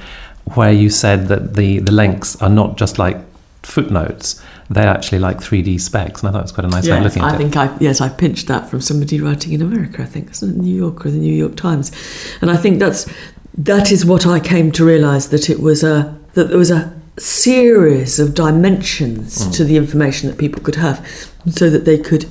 where 0.54 0.72
you 0.72 0.90
said 0.90 1.28
that 1.28 1.54
the, 1.54 1.78
the 1.78 1.92
links 1.92 2.40
are 2.42 2.48
not 2.48 2.76
just 2.76 2.98
like 2.98 3.18
footnotes, 3.62 4.42
they're 4.70 4.88
actually 4.88 5.18
like 5.18 5.38
3D 5.38 5.80
specs. 5.80 6.22
And 6.22 6.28
I 6.28 6.32
thought 6.32 6.40
it 6.40 6.42
was 6.42 6.52
quite 6.52 6.64
a 6.64 6.68
nice 6.68 6.88
way 6.88 6.96
of 6.96 7.04
looking 7.04 7.22
at 7.22 7.28
it. 7.28 7.32
I 7.32 7.34
it. 7.34 7.38
think 7.38 7.56
I 7.56 7.76
yes 7.78 8.00
I 8.00 8.08
pinched 8.08 8.48
that 8.48 8.68
from 8.68 8.80
somebody 8.80 9.20
writing 9.20 9.52
in 9.52 9.62
America. 9.62 10.02
I 10.02 10.06
think 10.06 10.28
it's 10.28 10.40
the 10.40 10.48
New 10.48 10.74
Yorker, 10.74 11.10
the 11.10 11.18
New 11.18 11.34
York 11.34 11.56
Times, 11.56 11.92
and 12.40 12.50
I 12.50 12.56
think 12.56 12.78
that's 12.78 13.10
that 13.58 13.92
is 13.92 14.04
what 14.04 14.26
I 14.26 14.40
came 14.40 14.72
to 14.72 14.84
realise 14.84 15.26
that 15.26 15.50
it 15.50 15.60
was 15.60 15.84
a 15.84 16.18
that 16.34 16.48
there 16.48 16.58
was 16.58 16.70
a 16.70 16.92
series 17.18 18.18
of 18.18 18.34
dimensions 18.34 19.46
Mm. 19.46 19.52
to 19.56 19.64
the 19.64 19.76
information 19.76 20.28
that 20.30 20.38
people 20.38 20.62
could 20.62 20.76
have, 20.76 21.06
so 21.50 21.68
that 21.70 21.84
they 21.84 21.98
could 21.98 22.24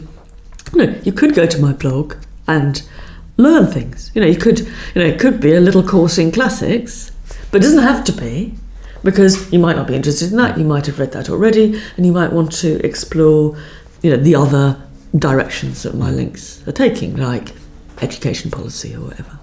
you 0.74 0.86
know 0.86 0.96
you 1.04 1.12
could 1.12 1.34
go 1.36 1.46
to 1.46 1.60
my 1.62 1.74
blog 1.74 2.16
and 2.48 2.82
learn 3.38 3.68
things. 3.68 4.12
You 4.14 4.22
know 4.22 4.28
you 4.28 4.38
could 4.38 4.60
you 4.60 5.02
know 5.02 5.06
it 5.06 5.20
could 5.20 5.40
be 5.40 5.54
a 5.54 5.60
little 5.62 5.84
course 5.84 6.18
in 6.18 6.32
classics, 6.32 7.12
but 7.52 7.58
it 7.62 7.64
doesn't 7.64 7.84
have 7.84 8.04
to 8.06 8.12
be 8.12 8.54
because 9.04 9.52
you 9.52 9.60
might 9.60 9.76
not 9.76 9.88
be 9.88 9.96
interested 9.96 10.32
in 10.32 10.38
that. 10.38 10.58
You 10.58 10.66
might 10.66 10.86
have 10.86 11.00
read 11.00 11.12
that 11.14 11.30
already, 11.30 11.80
and 11.98 12.06
you 12.06 12.12
might 12.12 12.32
want 12.32 12.52
to 12.64 12.80
explore, 12.86 13.56
you 14.04 14.10
know, 14.12 14.18
the 14.18 14.36
other 14.36 14.78
directions 15.18 15.84
that 15.84 15.94
my 15.96 16.10
links 16.12 16.62
are 16.68 16.72
taking, 16.72 17.18
like 17.18 17.54
education 18.02 18.50
policy 18.52 18.96
or 18.96 19.02
whatever. 19.02 19.38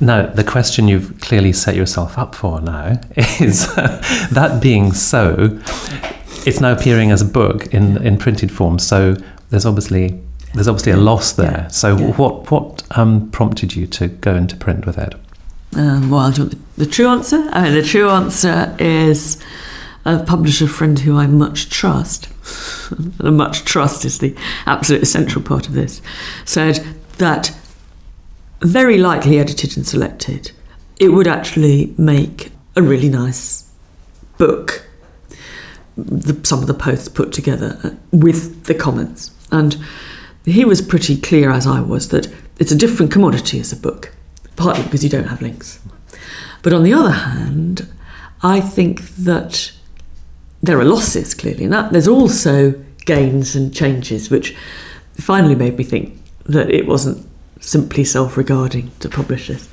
Now, 0.00 0.26
the 0.26 0.44
question 0.44 0.88
you've 0.88 1.20
clearly 1.20 1.52
set 1.52 1.74
yourself 1.74 2.18
up 2.18 2.34
for 2.34 2.60
now 2.60 3.00
is 3.40 3.74
that 4.30 4.58
being 4.60 4.92
so, 4.92 5.58
it's 6.46 6.60
now 6.60 6.72
appearing 6.72 7.10
as 7.10 7.22
a 7.22 7.26
book 7.26 7.66
in, 7.74 8.04
in 8.04 8.18
printed 8.18 8.52
form. 8.52 8.78
So 8.78 9.16
there's 9.50 9.66
obviously 9.66 10.20
there's 10.54 10.68
obviously 10.68 10.92
a 10.92 10.96
loss 10.96 11.32
there. 11.32 11.50
Yeah. 11.50 11.68
So 11.68 11.96
Yeah. 11.96 12.12
what 12.12 12.50
what 12.50 12.82
um, 12.92 13.30
prompted 13.30 13.74
you 13.76 13.86
to 13.88 14.08
go 14.08 14.34
into 14.34 14.56
print 14.56 14.86
with 14.86 14.98
it? 14.98 15.14
Um, 15.76 16.10
well, 16.10 16.30
do 16.30 16.42
you 16.42 16.48
want 16.48 16.76
the, 16.76 16.84
the 16.84 16.90
true 16.90 17.08
answer? 17.08 17.48
I 17.52 17.64
mean, 17.64 17.74
the 17.74 17.82
true 17.82 18.08
answer 18.08 18.74
is 18.78 19.38
a 20.06 20.22
publisher 20.22 20.66
friend 20.68 20.98
who 21.00 21.18
I 21.18 21.26
much 21.26 21.68
trust, 21.68 22.28
and 23.18 23.36
much 23.36 23.64
trust 23.64 24.04
is 24.04 24.18
the 24.20 24.34
absolute 24.66 25.02
essential 25.02 25.42
part 25.42 25.66
of 25.66 25.74
this, 25.74 26.00
said 26.44 26.86
that 27.18 27.54
very 28.60 28.98
likely 28.98 29.38
edited 29.38 29.76
and 29.76 29.86
selected, 29.86 30.52
it 30.98 31.08
would 31.10 31.28
actually 31.28 31.94
make 31.98 32.50
a 32.74 32.82
really 32.82 33.08
nice 33.08 33.70
book. 34.38 34.86
The, 35.96 36.38
some 36.46 36.60
of 36.60 36.66
the 36.66 36.74
posts 36.74 37.08
put 37.08 37.32
together 37.32 37.78
uh, 37.82 37.90
with 38.12 38.64
the 38.64 38.74
comments. 38.74 39.30
And 39.50 39.76
he 40.44 40.64
was 40.64 40.82
pretty 40.82 41.16
clear, 41.16 41.50
as 41.50 41.66
I 41.66 41.80
was, 41.80 42.08
that 42.10 42.32
it's 42.58 42.72
a 42.72 42.76
different 42.76 43.12
commodity 43.12 43.60
as 43.60 43.72
a 43.72 43.76
book, 43.76 44.12
partly 44.56 44.84
because 44.84 45.04
you 45.04 45.10
don't 45.10 45.28
have 45.28 45.42
links. 45.42 45.80
But 46.62 46.72
on 46.72 46.82
the 46.82 46.92
other 46.92 47.10
hand, 47.10 47.88
I 48.42 48.60
think 48.60 49.00
that 49.16 49.72
there 50.62 50.78
are 50.78 50.84
losses 50.84 51.34
clearly 51.34 51.64
in 51.64 51.70
that. 51.70 51.92
There's 51.92 52.08
also 52.08 52.72
gains 53.04 53.54
and 53.54 53.74
changes, 53.74 54.30
which 54.30 54.56
finally 55.14 55.54
made 55.54 55.76
me 55.78 55.84
think 55.84 56.18
that 56.44 56.70
it 56.70 56.86
wasn't 56.86 57.26
simply 57.60 58.04
self 58.04 58.36
regarding 58.36 58.90
to 59.00 59.08
publish 59.08 59.48
this. 59.48 59.68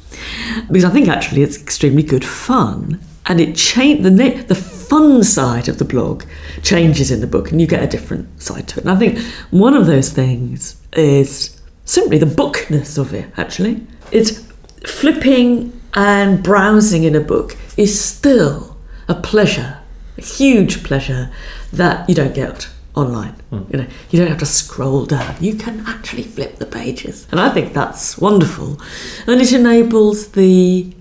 Because 0.68 0.86
I 0.86 0.90
think 0.90 1.08
actually 1.08 1.44
it's 1.44 1.62
extremely 1.62 2.04
good 2.04 2.26
fun. 2.26 3.00
And 3.26 3.40
it 3.40 3.56
changed 3.56 4.04
the 4.04 4.12
na- 4.12 4.44
the 4.44 4.56
fun 4.56 5.24
side 5.24 5.70
of 5.70 5.78
the 5.78 5.86
blog 5.86 6.24
changes 6.62 7.10
in 7.10 7.22
the 7.22 7.28
book, 7.28 7.52
and 7.52 7.62
you 7.62 7.68
get 7.68 7.82
a 7.82 7.88
different 7.88 8.42
side 8.42 8.68
to 8.70 8.80
it. 8.80 8.86
And 8.86 8.92
I 8.92 8.98
think 8.98 9.20
one 9.50 9.76
of 9.76 9.86
those 9.86 10.10
things 10.12 10.76
is 10.94 11.62
simply 11.86 12.18
the 12.18 12.26
bookness 12.26 12.98
of 12.98 13.14
it. 13.14 13.28
Actually, 13.38 13.86
it's 14.12 14.44
flipping 14.86 15.72
and 15.94 16.44
browsing 16.44 17.04
in 17.04 17.16
a 17.16 17.22
book 17.22 17.56
is 17.78 18.00
still 18.00 18.78
a 19.08 19.16
pleasure, 19.16 19.80
a 20.18 20.22
huge 20.22 20.84
pleasure 20.84 21.32
that 21.72 22.08
you 22.10 22.16
don't 22.16 22.36
get 22.36 22.70
online. 22.96 23.34
Hmm. 23.50 23.64
You 23.72 23.80
know, 23.80 23.88
you 24.10 24.20
don't 24.20 24.30
have 24.30 24.40
to 24.40 24.46
scroll 24.46 25.06
down. 25.06 25.36
You 25.40 25.56
can 25.56 25.84
actually 25.88 26.24
flip 26.24 26.58
the 26.58 26.66
pages, 26.66 27.28
and 27.32 27.40
I 27.40 27.50
think 27.50 27.74
that's 27.74 28.18
wonderful, 28.18 28.80
and 29.28 29.42
it 29.42 29.52
enables 29.52 30.30
the 30.30 30.94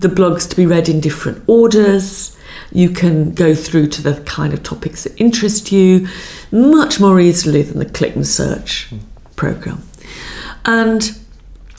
the 0.00 0.08
blogs 0.08 0.48
to 0.50 0.56
be 0.56 0.66
read 0.66 0.88
in 0.88 1.00
different 1.00 1.42
orders. 1.46 2.36
You 2.72 2.90
can 2.90 3.34
go 3.34 3.54
through 3.54 3.88
to 3.88 4.02
the 4.02 4.20
kind 4.22 4.52
of 4.52 4.62
topics 4.62 5.04
that 5.04 5.20
interest 5.20 5.70
you 5.70 6.08
much 6.50 6.98
more 6.98 7.20
easily 7.20 7.62
than 7.62 7.78
the 7.78 7.86
click 7.86 8.16
and 8.16 8.26
search 8.26 8.86
hmm. 8.86 8.98
program. 9.36 9.82
And 10.64 11.18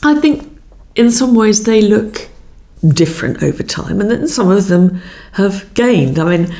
I 0.03 0.15
think 0.19 0.59
in 0.95 1.09
some 1.11 1.35
ways 1.35 1.63
they 1.63 1.81
look 1.81 2.29
different 2.87 3.41
over 3.41 3.63
time, 3.63 4.01
and 4.01 4.11
then 4.11 4.27
some 4.27 4.51
of 4.51 4.67
them 4.67 5.01
have 5.33 5.73
gained. 5.73 6.19
I 6.19 6.37
mean, 6.37 6.55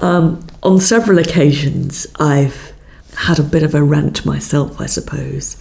um, 0.00 0.46
on 0.62 0.80
several 0.80 1.18
occasions, 1.18 2.06
I've 2.18 2.72
had 3.16 3.38
a 3.38 3.42
bit 3.42 3.62
of 3.62 3.74
a 3.74 3.82
rant 3.82 4.24
myself, 4.24 4.80
I 4.80 4.86
suppose, 4.86 5.56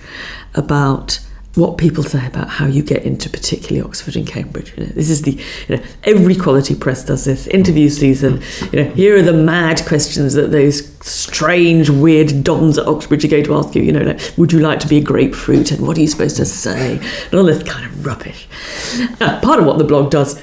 about 0.55 1.19
what 1.55 1.77
people 1.77 2.03
say 2.03 2.25
about 2.25 2.48
how 2.48 2.65
you 2.65 2.84
get 2.84 3.03
into 3.03 3.29
particularly 3.29 3.81
Oxford 3.81 4.15
and 4.15 4.25
Cambridge. 4.25 4.72
You 4.77 4.86
know, 4.86 4.91
this 4.91 5.10
is 5.10 5.24
the 5.24 5.31
you 5.67 5.75
know 5.75 5.84
every 6.03 6.36
quality 6.36 6.75
press 6.75 7.03
does 7.03 7.25
this 7.25 7.48
interview 7.48 7.89
season. 7.89 8.41
You 8.72 8.84
know 8.84 8.89
here 8.91 9.17
are 9.17 9.22
the 9.22 9.34
mad 9.34 9.84
questions 9.86 10.34
that 10.36 10.51
those 10.51 10.88
strange 11.05 11.89
weird 11.89 12.43
dons 12.43 12.77
at 12.77 12.88
Oxford 12.88 13.25
are 13.25 13.27
going 13.27 13.43
to 13.46 13.55
ask 13.55 13.75
you. 13.75 13.81
You 13.81 13.91
know, 13.91 14.03
like, 14.03 14.38
would 14.38 14.53
you 14.53 14.60
like 14.60 14.79
to 14.81 14.88
be 14.88 14.98
a 14.98 15.03
grapefruit 15.03 15.72
and 15.72 15.86
what 15.86 15.98
are 15.98 16.01
you 16.01 16.08
supposed 16.08 16.38
to 16.38 16.46
say 16.46 17.00
and 17.25 17.34
all 17.34 17.46
this 17.46 17.63
kind 17.63 17.86
of 17.86 18.05
rubbish. 18.05 18.48
Now, 19.19 19.39
part 19.41 19.60
of 19.60 19.65
what 19.65 19.77
the 19.77 19.84
blog 19.84 20.12
does 20.12 20.41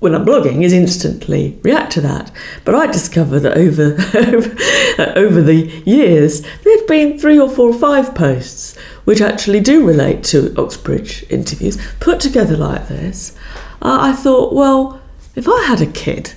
when 0.00 0.14
I'm 0.14 0.24
blogging 0.24 0.64
is 0.64 0.72
instantly 0.72 1.58
react 1.62 1.92
to 1.92 2.00
that. 2.00 2.32
But 2.64 2.74
I 2.74 2.86
discovered 2.86 3.40
that 3.40 3.56
over 3.56 3.94
over 5.16 5.42
the 5.42 5.82
years 5.86 6.42
there've 6.64 6.86
been 6.86 7.18
three 7.18 7.38
or 7.38 7.48
four 7.48 7.70
or 7.70 7.78
five 7.78 8.14
posts 8.14 8.76
which 9.04 9.20
actually 9.20 9.60
do 9.60 9.86
relate 9.86 10.24
to 10.24 10.54
Oxbridge 10.56 11.24
interviews 11.30 11.78
put 12.00 12.18
together 12.20 12.56
like 12.56 12.88
this. 12.88 13.36
Uh, 13.82 13.98
I 14.00 14.12
thought, 14.12 14.52
well, 14.52 15.00
if 15.34 15.48
I 15.48 15.64
had 15.64 15.80
a 15.80 15.86
kid 15.86 16.34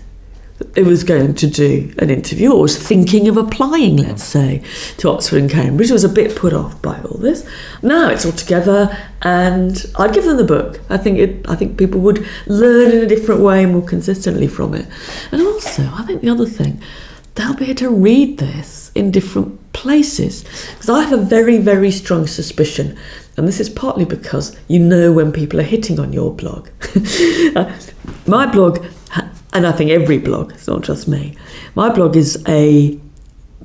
it 0.75 0.86
was 0.86 1.03
going 1.03 1.36
to 1.36 1.48
do 1.48 1.93
an 2.00 2.10
interview 2.10 2.51
or 2.51 2.62
was 2.62 2.77
thinking 2.77 3.27
of 3.27 3.38
applying, 3.38 3.98
let's 3.98 4.24
say, 4.24 4.63
to 4.98 5.10
Oxford 5.10 5.38
and 5.38 5.50
Cambridge, 5.50 5.91
was 5.91 6.03
a 6.03 6.10
bit 6.10 6.36
put 6.36 6.53
off 6.53 6.81
by 6.81 7.00
all 7.01 7.17
this. 7.17 7.48
Now 7.81 8.10
it's 8.10 8.25
all 8.25 8.31
together, 8.31 8.95
and 9.22 9.86
I'd 9.98 10.13
give 10.13 10.25
them 10.25 10.38
the 10.38 10.43
book. 10.43 10.79
I 10.89 10.98
think 10.98 11.19
it, 11.19 11.50
I 11.50 11.55
think 11.55 11.77
people 11.77 12.00
would 12.01 12.25
learn 12.48 12.91
in 12.91 13.03
a 13.03 13.07
different 13.07 13.41
way 13.41 13.65
more 13.65 13.83
consistently 13.83 14.48
from 14.48 14.74
it. 14.74 14.88
And 15.31 15.41
also, 15.41 15.83
I 15.93 16.03
think 16.03 16.22
the 16.22 16.29
other 16.29 16.48
thing, 16.48 16.81
they'll 17.36 17.55
be 17.55 17.65
able 17.65 17.75
to 17.75 17.89
read 17.89 18.38
this 18.39 18.91
in 18.95 19.12
different 19.12 19.74
places. 19.74 20.43
Because 20.74 20.89
I 20.89 21.01
have 21.03 21.13
a 21.13 21.24
very, 21.24 21.57
very 21.57 21.91
strong 21.91 22.27
suspicion, 22.27 22.98
and 23.38 23.48
this 23.48 23.60
is 23.60 23.69
partly 23.69 24.05
because 24.05 24.55
you 24.67 24.79
know 24.79 25.12
when 25.12 25.31
people 25.31 25.60
are 25.60 25.63
hitting 25.63 26.00
on 26.00 26.13
your 26.13 26.31
blog. 26.31 26.69
My 28.27 28.45
blog 28.45 28.86
and 29.53 29.67
I 29.67 29.72
think 29.72 29.91
every 29.91 30.17
blog, 30.17 30.51
it's 30.51 30.67
not 30.67 30.81
just 30.81 31.07
me. 31.07 31.36
My 31.75 31.89
blog 31.93 32.15
is 32.15 32.43
a, 32.48 33.00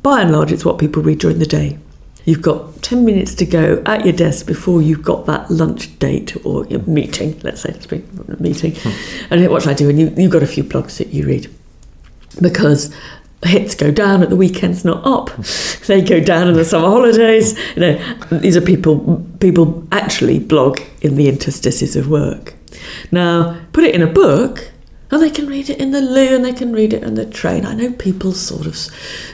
by 0.02 0.21
and 0.23 0.33
large, 0.33 0.52
it's 0.52 0.64
what 0.64 0.78
people 0.78 1.02
read 1.02 1.18
during 1.18 1.38
the 1.38 1.47
day. 1.47 1.78
You've 2.25 2.42
got 2.42 2.83
10 2.83 3.07
minutes 3.07 3.35
to 3.37 3.47
go 3.47 3.83
at 3.87 4.04
your 4.04 4.12
desk 4.12 4.47
before 4.47 4.83
you've 4.83 5.02
got 5.02 5.25
that 5.26 5.50
lunch 5.50 5.99
date 5.99 6.37
or 6.45 6.66
your 6.66 6.80
meeting, 6.83 7.40
let's 7.42 7.62
say, 7.62 7.71
it's 7.71 7.87
a 7.90 8.42
meeting. 8.42 8.75
Hmm. 8.75 9.33
And 9.33 9.50
what 9.50 9.62
should 9.62 9.71
I 9.71 9.75
do? 9.75 9.88
And 9.88 9.99
you, 9.99 10.12
you've 10.16 10.30
got 10.30 10.42
a 10.42 10.47
few 10.47 10.62
blogs 10.62 10.99
that 10.99 11.09
you 11.09 11.26
read 11.26 11.50
because 12.42 12.95
hits 13.45 13.75
go 13.75 13.90
down 13.90 14.23
at 14.23 14.28
the 14.28 14.37
weekends, 14.37 14.85
not 14.85 15.04
up. 15.07 15.30
Hmm. 15.30 15.42
They 15.87 16.02
go 16.02 16.21
down 16.21 16.49
in 16.49 16.54
the 16.54 16.66
summer 16.66 16.88
holidays. 16.88 17.59
You 17.75 17.80
know, 17.80 18.14
these 18.30 18.59
are 18.59 18.61
people 18.61 19.25
people 19.40 19.88
actually 19.90 20.38
blog 20.38 20.80
in 21.00 21.16
the 21.16 21.28
interstices 21.30 21.97
of 21.97 22.11
work. 22.11 22.52
Now, 23.11 23.59
put 23.73 23.85
it 23.85 23.95
in 23.95 24.02
a 24.02 24.07
book, 24.07 24.71
and 25.11 25.23
they 25.23 25.31
can 25.31 25.47
read 25.47 25.71
it 25.71 25.79
in 25.79 25.91
the 25.91 26.00
loo 26.00 26.35
and 26.35 26.45
they 26.45 26.53
can 26.53 26.73
read 26.73 26.93
it 26.93 27.05
on 27.05 27.15
the 27.15 27.27
train. 27.27 27.65
I 27.65 27.75
know 27.75 27.93
people 27.93 28.33
sort 28.33 28.67
of 28.67 28.77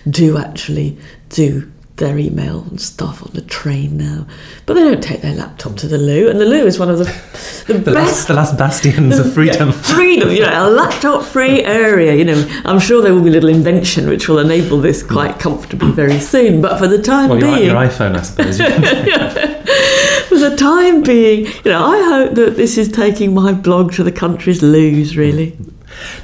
do 0.09 0.38
actually 0.38 0.97
do 1.28 1.71
their 1.97 2.19
email 2.19 2.62
and 2.71 2.81
stuff 2.81 3.23
on 3.23 3.31
the 3.35 3.40
train 3.43 3.97
now, 3.97 4.26
but 4.66 4.75
they 4.75 4.83
don't 4.83 5.02
take 5.02 5.21
their 5.21 5.35
laptop 5.35 5.76
to 5.76 5.87
the 5.87 5.99
loo. 5.99 6.28
And 6.28 6.40
the 6.40 6.45
loo 6.45 6.66
is 6.66 6.78
one 6.78 6.90
of 6.90 6.99
the 6.99 7.04
the, 7.66 7.75
The 7.75 7.93
best 7.93 7.95
last, 7.95 8.28
the 8.28 8.35
last 8.35 8.59
bastions 8.59 9.19
of 9.19 9.33
freedom. 9.33 9.71
freedom, 9.73 10.31
you 10.31 10.40
know, 10.40 10.69
a 10.69 10.71
laptop 10.71 11.25
free 11.25 11.62
area. 11.62 12.14
You 12.14 12.25
know, 12.25 12.62
I'm 12.64 12.81
sure 12.81 13.00
there 13.00 13.14
will 13.14 13.23
be 13.23 13.28
a 13.28 13.33
little 13.33 13.50
invention 13.50 14.09
which 14.09 14.28
will 14.28 14.40
enable 14.40 14.78
this 14.78 15.02
quite 15.02 15.38
comfortably 15.38 15.93
very 15.93 16.19
soon. 16.19 16.61
But 16.61 16.78
for 16.78 16.88
the 16.88 17.00
time 17.00 17.31
Well, 17.31 17.38
your, 17.38 17.54
being, 17.54 17.66
your 17.66 17.76
iPhone, 17.76 18.16
I 18.16 18.23
suppose. 18.23 18.59
The 20.45 20.55
time 20.57 21.03
being, 21.03 21.47
you 21.47 21.71
know, 21.71 21.83
I 21.83 22.03
hope 22.03 22.35
that 22.35 22.57
this 22.57 22.77
is 22.77 22.93
taking 22.93 23.33
my 23.33 23.55
blog 23.55 23.95
to 23.95 24.03
the 24.03 24.13
country's 24.13 24.63
loos, 24.63 25.17
really. 25.17 25.57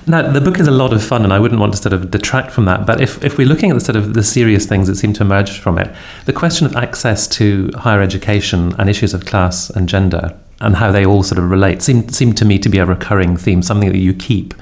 Now, 0.07 0.31
the 0.31 0.43
book 0.43 0.61
is 0.61 0.69
a 0.69 0.71
lot 0.71 0.93
of 0.93 1.03
fun, 1.03 1.25
and 1.25 1.33
I 1.33 1.39
wouldn't 1.39 1.59
want 1.59 1.73
to 1.73 1.79
sort 1.81 1.95
of 1.95 2.11
detract 2.11 2.51
from 2.51 2.67
that. 2.67 2.85
But 2.85 3.01
if, 3.01 3.25
if 3.25 3.39
we're 3.39 3.49
looking 3.49 3.71
at 3.71 3.75
the 3.75 3.81
sort 3.81 3.97
of 3.97 4.13
the 4.13 4.23
serious 4.23 4.67
things 4.67 4.89
that 4.89 4.97
seem 4.97 5.15
to 5.15 5.23
emerge 5.23 5.59
from 5.59 5.79
it, 5.79 5.91
the 6.27 6.35
question 6.35 6.67
of 6.67 6.77
access 6.77 7.27
to 7.29 7.71
higher 7.77 8.03
education 8.03 8.75
and 8.79 8.91
issues 8.91 9.15
of 9.15 9.25
class 9.25 9.71
and 9.71 9.89
gender 9.89 10.39
and 10.61 10.77
how 10.77 10.93
they 10.93 11.07
all 11.07 11.23
sort 11.23 11.39
of 11.39 11.51
relate 11.51 11.81
seem 11.81 12.07
seem 12.11 12.35
to 12.35 12.45
me 12.45 12.59
to 12.59 12.69
be 12.69 12.77
a 12.77 12.85
recurring 12.85 13.39
theme, 13.39 13.63
something 13.63 13.91
that 13.91 13.99
you 13.99 14.13
keep 14.13 14.53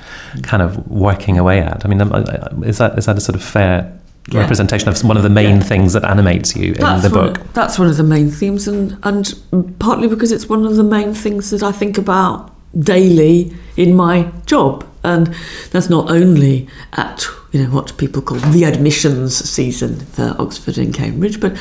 kind 0.44 0.62
of 0.62 0.88
working 0.88 1.36
away 1.36 1.58
at. 1.58 1.84
I 1.84 1.88
mean, 1.88 2.00
um, 2.00 2.12
uh, 2.12 2.48
is 2.64 2.78
that 2.78 2.96
is 2.96 3.06
that 3.06 3.16
a 3.16 3.20
sort 3.20 3.34
of 3.34 3.42
fair 3.42 3.97
Yeah. 4.30 4.40
representation 4.40 4.88
of 4.88 5.02
one 5.04 5.16
of 5.16 5.22
the 5.22 5.30
main 5.30 5.56
Yeah. 5.56 5.62
things 5.62 5.92
that 5.94 6.04
animates 6.04 6.54
you 6.56 6.72
in 6.72 6.80
That's 6.80 7.08
the 7.08 7.10
one, 7.16 7.32
book? 7.32 7.40
That's 7.54 7.78
one 7.78 7.88
of 7.88 7.96
the 7.96 8.02
main 8.02 8.30
themes, 8.30 8.68
and, 8.68 8.96
and 9.02 9.34
partly 9.78 10.08
because 10.08 10.32
it's 10.32 10.48
one 10.48 10.66
of 10.66 10.76
the 10.76 10.84
main 10.84 11.14
things 11.14 11.50
that 11.50 11.62
I 11.62 11.72
think 11.72 11.96
about 11.98 12.50
daily 12.78 13.52
in 13.76 13.94
my 13.94 14.26
job. 14.46 14.84
And 15.04 15.34
that's 15.70 15.88
not 15.88 16.10
only 16.10 16.66
at 16.94 17.26
you 17.52 17.62
know 17.62 17.70
what 17.70 17.96
people 17.96 18.20
call 18.20 18.38
the 18.38 18.64
admissions 18.64 19.34
season 19.48 20.00
for 20.12 20.36
Oxford 20.38 20.76
and 20.76 20.92
Cambridge, 20.92 21.40
but 21.40 21.56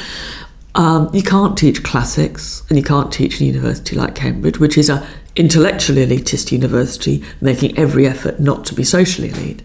um, 0.76 1.10
you 1.14 1.24
can't 1.24 1.58
teach 1.58 1.82
classics 1.84 2.64
and 2.68 2.78
you 2.78 2.84
can't 2.84 3.12
teach 3.12 3.40
a 3.40 3.46
university 3.46 3.96
like 3.96 4.14
Cambridge, 4.16 4.60
which 4.60 4.78
is 4.78 4.90
a 4.90 5.06
intellectually 5.38 6.06
elitist 6.06 6.52
university 6.52 7.24
making 7.40 7.78
every 7.78 8.06
effort 8.06 8.40
not 8.40 8.66
to 8.66 8.74
be 8.76 8.84
socially 8.84 9.30
elite, 9.30 9.62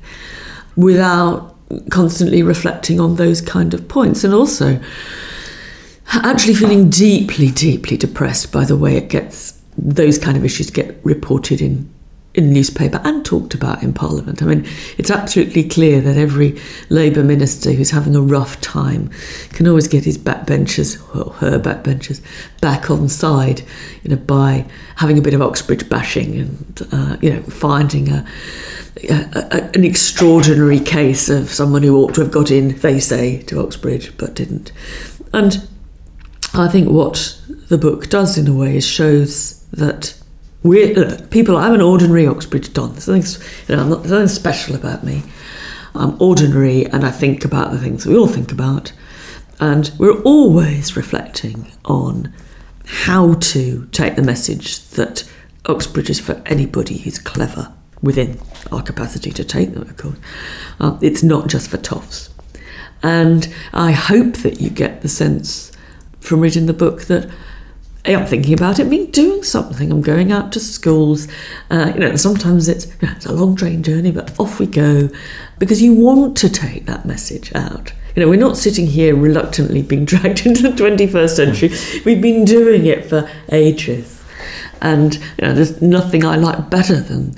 without 0.77 1.52
constantly 1.91 2.43
reflecting 2.43 3.01
on 3.01 3.17
those 3.17 3.41
kind 3.41 3.75
of 3.75 3.89
points. 3.89 4.25
And 4.25 4.35
also, 4.35 4.81
actually 6.07 6.55
feeling 6.55 6.91
deeply, 6.91 7.51
deeply 7.51 7.97
depressed 7.97 8.53
by 8.53 8.65
the 8.65 8.77
way 8.77 8.97
it 8.97 9.09
gets 9.09 9.61
those 9.77 10.19
kind 10.19 10.37
of 10.37 10.45
issues 10.45 10.71
get 10.71 10.99
reported 11.05 11.61
in 11.61 11.91
in 12.35 12.51
newspaper 12.51 13.01
and 13.05 13.25
talked 13.25 13.53
about 13.53 13.83
in 13.83 13.93
Parliament. 13.93 14.43
I 14.43 14.47
mean, 14.47 14.67
it's 14.97 15.11
absolutely 15.11 15.69
clear 15.69 16.01
that 16.01 16.17
every 16.17 16.59
Labour 16.89 17.23
minister 17.23 17.73
who's 17.73 17.91
having 17.91 18.17
a 18.17 18.23
rough 18.23 18.59
time 18.61 19.11
can 19.51 19.67
always 19.67 19.87
get 19.87 20.05
his 20.05 20.17
backbenchers 20.17 20.99
or 21.15 21.33
her 21.35 21.59
backbenchers 21.59 22.23
back 22.61 22.91
on 22.91 23.09
side, 23.09 23.63
you 24.03 24.11
know, 24.11 24.17
by 24.17 24.65
having 24.97 25.19
a 25.19 25.23
bit 25.23 25.35
of 25.35 25.43
Oxbridge 25.43 25.89
bashing 25.91 26.41
and 26.41 26.89
uh, 26.91 27.17
you 27.21 27.35
know 27.35 27.43
finding 27.43 28.09
a, 28.09 28.27
a, 29.11 29.15
a 29.51 29.71
an 29.75 29.85
extraordinary 29.85 30.81
case 30.81 31.29
of 31.29 31.51
someone 31.51 31.83
who 31.83 31.97
ought 31.97 32.15
to 32.15 32.23
have 32.23 32.33
got 32.33 32.51
in, 32.51 32.77
they 32.79 32.99
say, 32.99 33.43
to 33.43 33.61
Oxbridge 33.61 34.17
but 34.17 34.35
didn't, 34.35 34.73
and 35.35 35.69
I 36.55 36.69
think 36.69 36.89
what 36.89 37.39
the 37.69 37.79
book 37.79 38.09
does 38.09 38.39
in 38.39 38.49
a 38.49 38.55
way 38.55 38.77
is 38.77 38.87
shows 38.87 39.63
that 39.73 40.22
look, 40.65 41.31
people. 41.31 41.57
I'm 41.57 41.75
an 41.75 41.81
ordinary 41.81 42.27
Oxbridge 42.27 42.73
Don. 42.73 42.93
There's 42.93 43.09
nothing, 43.09 43.43
you 43.69 43.77
know, 43.77 43.89
not, 43.89 43.99
there's 44.03 44.13
nothing 44.13 44.29
special 44.29 44.75
about 44.75 45.05
me. 45.05 45.23
I'm 45.95 46.21
ordinary, 46.21 46.87
and 46.87 47.05
I 47.05 47.11
think 47.11 47.45
about 47.45 47.73
the 47.73 47.79
things 47.79 48.07
we 48.07 48.17
all 48.17 48.27
think 48.27 48.53
about, 48.53 48.93
and 49.61 49.91
we're 49.99 50.23
always 50.23 50.97
reflecting 50.97 51.71
on 51.85 52.33
how 52.85 53.35
to 53.35 53.87
take 53.93 54.17
the 54.17 54.23
message 54.23 54.81
that 54.91 55.29
Oxbridge 55.67 56.11
is 56.11 56.21
for 56.21 56.41
anybody 56.47 56.99
who's 56.99 57.19
clever 57.19 57.73
within 58.03 58.39
our 58.71 58.83
capacity 58.83 59.31
to 59.33 59.45
take 59.45 59.75
them. 59.75 59.83
Of 59.83 59.97
course, 59.97 60.17
uh, 60.81 60.99
it's 61.01 61.23
not 61.23 61.49
just 61.49 61.71
for 61.71 61.77
toffs. 61.77 62.31
And 63.03 63.53
I 63.73 63.93
hope 63.93 64.37
that 64.39 64.61
you 64.61 64.71
get 64.71 65.03
the 65.03 65.09
sense 65.09 65.73
from 66.21 66.41
reading 66.41 66.67
the 66.67 66.73
book 66.73 67.03
that 67.03 67.29
I'm 68.05 68.27
thinking 68.27 68.55
about 68.55 68.81
it, 68.81 68.85
me 68.85 69.07
doing 69.07 69.45
something. 69.45 69.93
I'm 69.93 70.03
going 70.03 70.33
out 70.33 70.53
to 70.53 70.61
schools. 70.61 71.29
Uh, 71.71 71.93
you 71.95 72.01
know, 72.01 72.17
sometimes 72.17 72.69
it's, 72.69 72.87
you 72.87 73.07
know, 73.07 73.13
it's 73.15 73.27
a 73.27 73.33
long 73.33 73.55
train 73.55 73.83
journey, 73.83 74.11
but 74.11 74.39
off 74.41 74.59
we 74.59 74.67
go 74.67 75.09
because 75.59 75.81
you 75.81 75.95
want 75.95 76.37
to 76.39 76.49
take 76.49 76.87
that 76.87 77.07
message 77.07 77.55
out. 77.55 77.93
You 78.17 78.23
know, 78.23 78.29
we're 78.29 78.41
not 78.41 78.57
sitting 78.57 78.89
here 78.89 79.15
reluctantly 79.15 79.83
being 79.83 80.05
dragged 80.07 80.45
into 80.45 80.63
the 80.63 80.71
21st 80.71 81.31
century. 81.31 82.03
We've 82.05 82.21
been 82.21 82.45
doing 82.45 82.87
it 82.87 83.05
for 83.07 83.31
ages. 83.53 84.23
And, 84.81 85.15
you 85.15 85.43
know, 85.43 85.55
there's 85.55 85.81
nothing 85.81 86.25
I 86.25 86.35
like 86.37 86.69
better 86.69 86.99
than 86.99 87.37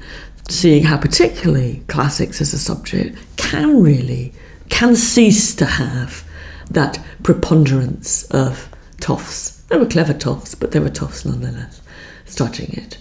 seeing 0.49 0.85
how 0.85 0.97
particularly 0.97 1.83
classics 1.89 2.41
as 2.41 2.55
a 2.55 2.59
subject 2.59 3.19
can 3.37 3.83
really, 3.83 4.33
can 4.71 4.97
cease 4.97 5.55
to 5.57 5.67
have 5.67 6.27
that 6.71 6.99
preponderance 7.23 8.25
of 8.31 8.71
toffs. 8.97 9.54
They 9.75 9.81
were 9.81 9.87
clever 9.87 10.15
toffs, 10.15 10.55
but 10.55 10.71
they 10.71 10.79
were 10.79 10.89
toffs 10.89 11.25
nonetheless, 11.25 11.83
starting 12.27 12.73
it. 12.75 12.97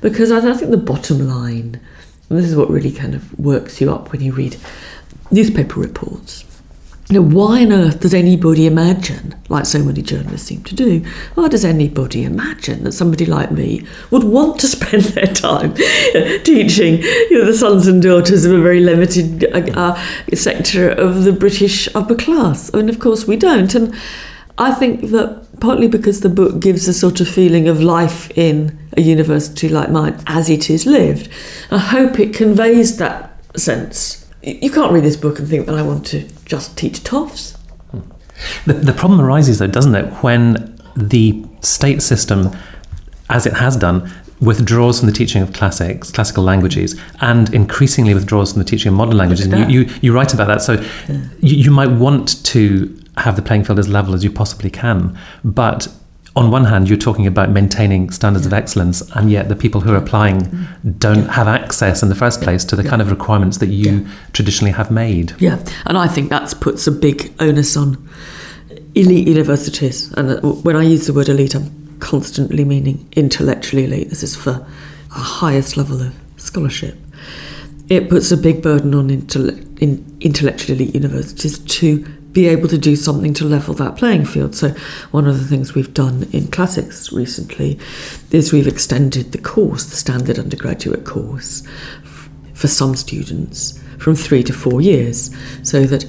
Because 0.00 0.30
I, 0.30 0.48
I 0.48 0.54
think 0.54 0.70
the 0.70 0.76
bottom 0.76 1.26
line, 1.26 1.80
and 2.30 2.38
this 2.38 2.44
is 2.44 2.54
what 2.54 2.70
really 2.70 2.92
kind 2.92 3.16
of 3.16 3.36
works 3.36 3.80
you 3.80 3.92
up 3.92 4.12
when 4.12 4.20
you 4.20 4.32
read 4.32 4.56
newspaper 5.32 5.80
reports. 5.80 6.44
You 7.08 7.16
know, 7.16 7.36
why 7.36 7.64
on 7.64 7.72
earth 7.72 7.98
does 7.98 8.14
anybody 8.14 8.64
imagine, 8.64 9.34
like 9.48 9.66
so 9.66 9.82
many 9.82 10.02
journalists 10.02 10.46
seem 10.46 10.62
to 10.62 10.74
do, 10.76 11.04
why 11.34 11.48
does 11.48 11.64
anybody 11.64 12.22
imagine 12.22 12.84
that 12.84 12.92
somebody 12.92 13.26
like 13.26 13.50
me 13.50 13.84
would 14.12 14.22
want 14.22 14.60
to 14.60 14.68
spend 14.68 15.02
their 15.02 15.26
time 15.26 15.74
teaching 16.44 17.02
you 17.02 17.40
know, 17.40 17.46
the 17.46 17.54
sons 17.54 17.88
and 17.88 18.00
daughters 18.00 18.44
of 18.44 18.52
a 18.52 18.62
very 18.62 18.78
limited 18.78 19.46
uh, 19.52 19.68
uh, 19.76 20.00
sector 20.32 20.90
of 20.90 21.24
the 21.24 21.32
British 21.32 21.92
upper 21.96 22.14
class? 22.14 22.72
I 22.72 22.76
mean, 22.76 22.88
of 22.88 23.00
course 23.00 23.26
we 23.26 23.36
don't. 23.36 23.74
And 23.74 23.92
I 24.58 24.70
think 24.72 25.10
that 25.10 25.43
partly 25.60 25.88
because 25.88 26.20
the 26.20 26.28
book 26.28 26.60
gives 26.60 26.88
a 26.88 26.94
sort 26.94 27.20
of 27.20 27.28
feeling 27.28 27.68
of 27.68 27.82
life 27.82 28.30
in 28.36 28.78
a 28.96 29.00
university 29.00 29.68
like 29.68 29.90
mine 29.90 30.18
as 30.26 30.48
it 30.48 30.70
is 30.70 30.86
lived, 30.86 31.28
I 31.70 31.78
hope 31.78 32.18
it 32.18 32.34
conveys 32.34 32.96
that 32.98 33.38
sense. 33.56 34.26
You 34.42 34.70
can't 34.70 34.92
read 34.92 35.04
this 35.04 35.16
book 35.16 35.38
and 35.38 35.48
think 35.48 35.66
that 35.66 35.74
I 35.74 35.82
want 35.82 36.06
to 36.06 36.28
just 36.44 36.76
teach 36.76 37.02
toffs. 37.02 37.56
The, 38.66 38.74
the 38.74 38.92
problem 38.92 39.20
arises, 39.20 39.58
though, 39.58 39.66
doesn't 39.66 39.94
it, 39.94 40.12
when 40.22 40.78
the 40.96 41.44
state 41.60 42.02
system, 42.02 42.50
as 43.30 43.46
it 43.46 43.54
has 43.54 43.76
done, 43.76 44.12
withdraws 44.40 44.98
from 44.98 45.06
the 45.06 45.14
teaching 45.14 45.40
of 45.42 45.52
classics, 45.52 46.10
classical 46.10 46.44
languages, 46.44 47.00
and 47.20 47.52
increasingly 47.54 48.12
withdraws 48.12 48.52
from 48.52 48.58
the 48.58 48.68
teaching 48.68 48.90
of 48.90 48.98
modern 48.98 49.16
languages. 49.16 49.46
And 49.46 49.70
you, 49.72 49.80
you, 49.80 49.94
you 50.02 50.14
write 50.14 50.34
about 50.34 50.48
that. 50.48 50.60
So 50.60 50.74
you, 51.40 51.56
you 51.56 51.70
might 51.70 51.90
want 51.90 52.44
to 52.46 53.03
have 53.18 53.36
the 53.36 53.42
playing 53.42 53.64
field 53.64 53.78
as 53.78 53.88
level 53.88 54.14
as 54.14 54.24
you 54.24 54.30
possibly 54.30 54.70
can. 54.70 55.18
But 55.44 55.88
on 56.36 56.50
one 56.50 56.64
hand, 56.64 56.88
you're 56.88 56.98
talking 56.98 57.26
about 57.26 57.50
maintaining 57.50 58.10
standards 58.10 58.44
of 58.44 58.52
excellence, 58.52 59.02
and 59.12 59.30
yet 59.30 59.48
the 59.48 59.54
people 59.54 59.80
who 59.80 59.92
are 59.92 59.96
applying 59.96 60.66
don't 60.98 61.28
have 61.28 61.46
access 61.46 62.02
in 62.02 62.08
the 62.08 62.14
first 62.14 62.40
place 62.40 62.64
to 62.64 62.76
the 62.76 62.82
kind 62.82 63.00
of 63.00 63.10
requirements 63.10 63.58
that 63.58 63.68
you 63.68 64.06
traditionally 64.32 64.72
have 64.72 64.90
made. 64.90 65.32
Yeah, 65.38 65.64
and 65.86 65.96
I 65.96 66.08
think 66.08 66.30
that 66.30 66.52
puts 66.60 66.88
a 66.88 66.92
big 66.92 67.32
onus 67.38 67.76
on 67.76 68.08
elite 68.96 69.28
universities. 69.28 70.12
And 70.14 70.30
uh, 70.30 70.40
when 70.40 70.74
I 70.74 70.82
use 70.82 71.06
the 71.06 71.12
word 71.12 71.28
elite, 71.28 71.54
I'm 71.54 71.98
constantly 72.00 72.64
meaning 72.64 73.08
intellectually 73.12 73.84
elite. 73.84 74.10
This 74.10 74.24
is 74.24 74.34
for 74.34 74.66
a 75.10 75.18
highest 75.18 75.76
level 75.76 76.00
of 76.02 76.12
scholarship. 76.36 76.96
It 77.88 78.08
puts 78.08 78.32
a 78.32 78.36
big 78.36 78.60
burden 78.60 78.92
on 78.94 79.08
intelle- 79.08 79.80
in 79.80 80.16
intellectually 80.20 80.82
elite 80.82 80.94
universities 80.96 81.58
to 81.58 82.04
be 82.34 82.48
able 82.48 82.68
to 82.68 82.76
do 82.76 82.96
something 82.96 83.32
to 83.32 83.44
level 83.44 83.72
that 83.74 83.96
playing 83.96 84.26
field. 84.26 84.54
So, 84.54 84.70
one 85.12 85.26
of 85.26 85.38
the 85.38 85.46
things 85.46 85.74
we've 85.74 85.94
done 85.94 86.28
in 86.32 86.48
classics 86.48 87.12
recently 87.12 87.78
is 88.32 88.52
we've 88.52 88.66
extended 88.66 89.32
the 89.32 89.38
course, 89.38 89.84
the 89.84 89.96
standard 89.96 90.38
undergraduate 90.38 91.04
course, 91.06 91.66
f- 92.02 92.28
for 92.52 92.66
some 92.66 92.96
students 92.96 93.80
from 93.98 94.16
three 94.16 94.42
to 94.42 94.52
four 94.52 94.80
years, 94.80 95.30
so 95.62 95.84
that 95.84 96.04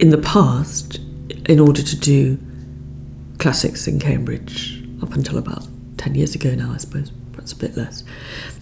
in 0.00 0.10
the 0.10 0.18
past, 0.18 1.00
in 1.46 1.60
order 1.60 1.82
to 1.82 1.96
do 1.96 2.38
classics 3.38 3.86
in 3.86 3.98
Cambridge, 3.98 4.82
up 5.02 5.12
until 5.12 5.36
about 5.36 5.66
10 5.98 6.14
years 6.14 6.34
ago 6.34 6.54
now, 6.54 6.72
I 6.72 6.76
suppose, 6.78 7.10
a 7.52 7.56
bit 7.56 7.76
less, 7.76 8.04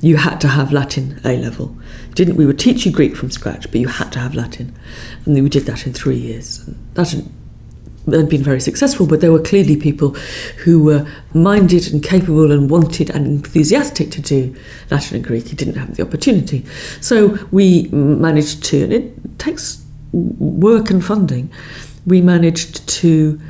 you 0.00 0.16
had 0.16 0.40
to 0.40 0.48
have 0.48 0.72
Latin 0.72 1.20
A 1.24 1.36
level. 1.36 1.76
Didn't 2.14 2.36
we 2.36 2.46
would 2.46 2.58
teach 2.58 2.84
you 2.84 2.92
Greek 2.92 3.16
from 3.16 3.30
scratch, 3.30 3.70
but 3.70 3.80
you 3.80 3.88
had 3.88 4.12
to 4.12 4.18
have 4.18 4.34
Latin, 4.34 4.74
and 5.24 5.42
we 5.42 5.48
did 5.48 5.66
that 5.66 5.86
in 5.86 5.92
three 5.92 6.16
years. 6.16 6.68
That 6.94 7.10
had 8.10 8.28
been 8.28 8.42
very 8.42 8.60
successful, 8.60 9.06
but 9.06 9.20
there 9.20 9.30
were 9.30 9.40
clearly 9.40 9.76
people 9.76 10.10
who 10.64 10.82
were 10.82 11.06
minded 11.34 11.92
and 11.92 12.02
capable 12.02 12.50
and 12.50 12.68
wanted 12.68 13.10
and 13.10 13.26
enthusiastic 13.26 14.10
to 14.10 14.20
do 14.20 14.54
Latin 14.90 15.16
and 15.16 15.24
Greek 15.24 15.48
who 15.48 15.56
didn't 15.56 15.76
have 15.76 15.94
the 15.96 16.02
opportunity. 16.02 16.64
So 17.00 17.38
we 17.52 17.88
managed 17.92 18.64
to, 18.64 18.82
and 18.82 18.92
it 18.92 19.38
takes 19.38 19.84
work 20.12 20.90
and 20.90 21.04
funding, 21.04 21.50
we 22.04 22.20
managed 22.20 22.88
to 22.88 23.40